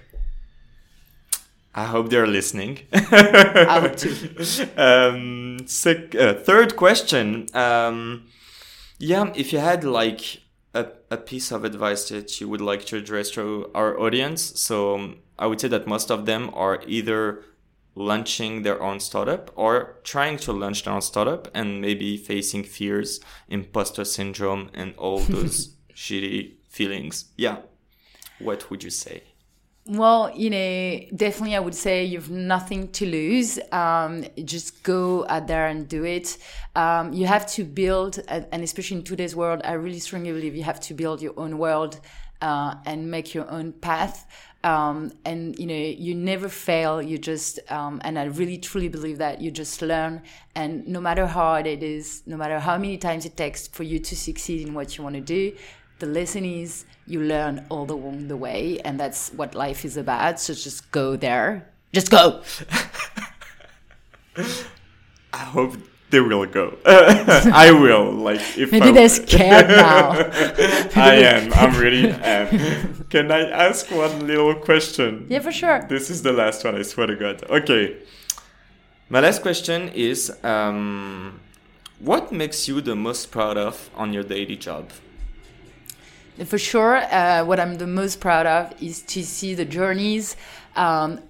[1.74, 2.80] I hope they're listening.
[2.92, 4.68] I hope too.
[4.76, 7.46] um, sec- uh, third question.
[7.52, 8.26] Um,
[8.98, 10.40] yeah, if you had like
[11.10, 15.18] a, piece of advice that you would like to address to our audience, so um,
[15.38, 17.42] I would say that most of them are either
[17.94, 23.20] launching their own startup or trying to launch their own startup and maybe facing fears,
[23.48, 27.26] imposter syndrome, and all those shitty feelings.
[27.36, 27.58] Yeah.
[28.38, 29.22] What would you say?
[29.90, 33.58] Well, you know, definitely I would say you've nothing to lose.
[33.72, 36.36] Um, just go out there and do it.
[36.76, 40.64] Um, you have to build, and especially in today's world, I really strongly believe you
[40.64, 42.00] have to build your own world
[42.42, 44.26] uh, and make your own path.
[44.62, 47.00] Um, and you know, you never fail.
[47.00, 50.20] You just, um, and I really truly believe that you just learn.
[50.54, 53.84] And no matter how hard it is, no matter how many times it takes for
[53.84, 55.56] you to succeed in what you want to do,
[55.98, 60.38] the lesson is you learn all along the way and that's what life is about.
[60.38, 61.68] So just go there.
[61.92, 62.42] Just go.
[65.32, 65.76] I hope
[66.10, 66.76] they will go.
[66.86, 68.92] I will like if maybe I...
[68.92, 70.10] they're scared now.
[70.96, 71.52] I am.
[71.52, 73.04] I'm really am.
[73.10, 75.26] Can i ask one little question?
[75.28, 75.86] Yeah for sure.
[75.88, 77.42] This is the last one i swear to god.
[77.48, 77.96] Okay.
[79.08, 81.40] My last question is um,
[81.98, 84.90] what makes you the most proud of on your daily job
[86.44, 90.36] for sure, uh, what I'm the most proud of is to see the journeys
[90.76, 91.20] um,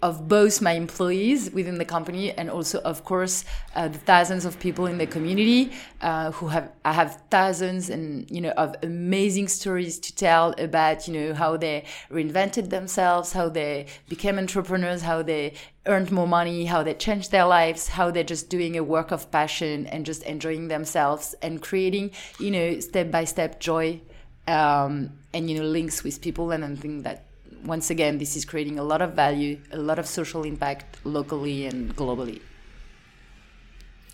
[0.00, 3.44] of both my employees within the company and also, of course,
[3.74, 8.30] uh, the thousands of people in the community uh, who have I have thousands and
[8.30, 13.48] you know of amazing stories to tell about you know how they reinvented themselves, how
[13.48, 15.54] they became entrepreneurs, how they
[15.86, 19.30] earned more money, how they changed their lives, how they're just doing a work of
[19.32, 24.00] passion and just enjoying themselves and creating you know step by step joy
[24.48, 26.50] um, and you know links with people.
[26.50, 27.24] And I think that
[27.64, 31.66] once again this is creating a lot of value a lot of social impact locally
[31.66, 32.40] and globally.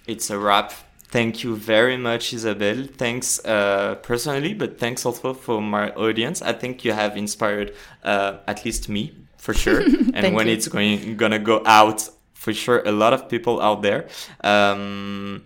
[0.06, 0.72] It's a wrap.
[1.08, 2.86] Thank you very much Isabelle.
[2.96, 6.42] thanks uh, personally but thanks also for my audience.
[6.42, 9.82] I think you have inspired uh, at least me for sure.
[10.14, 10.54] And when you.
[10.54, 14.08] it's going gonna go out for sure a lot of people out there.
[14.42, 15.44] Um,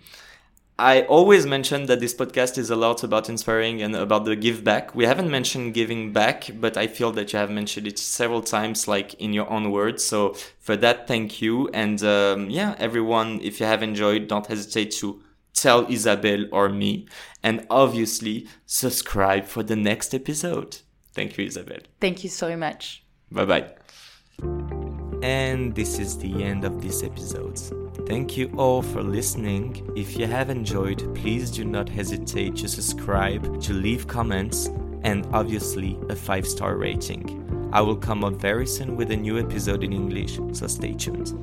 [0.79, 4.63] I always mention that this podcast is a lot about inspiring and about the give
[4.63, 4.95] back.
[4.95, 8.87] We haven't mentioned giving back, but I feel that you have mentioned it several times,
[8.87, 10.05] like in your own words.
[10.05, 11.67] So for that, thank you.
[11.73, 15.21] And um, yeah, everyone, if you have enjoyed, don't hesitate to
[15.53, 17.07] tell Isabelle or me.
[17.43, 20.77] And obviously, subscribe for the next episode.
[21.13, 21.81] Thank you, Isabelle.
[21.99, 23.03] Thank you so much.
[23.29, 24.98] Bye bye.
[25.21, 27.59] And this is the end of this episode.
[28.07, 29.91] Thank you all for listening.
[29.95, 34.67] If you have enjoyed, please do not hesitate to subscribe, to leave comments,
[35.03, 37.69] and obviously a 5 star rating.
[37.71, 41.33] I will come up very soon with a new episode in English, so stay tuned.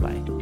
[0.00, 0.32] Bye.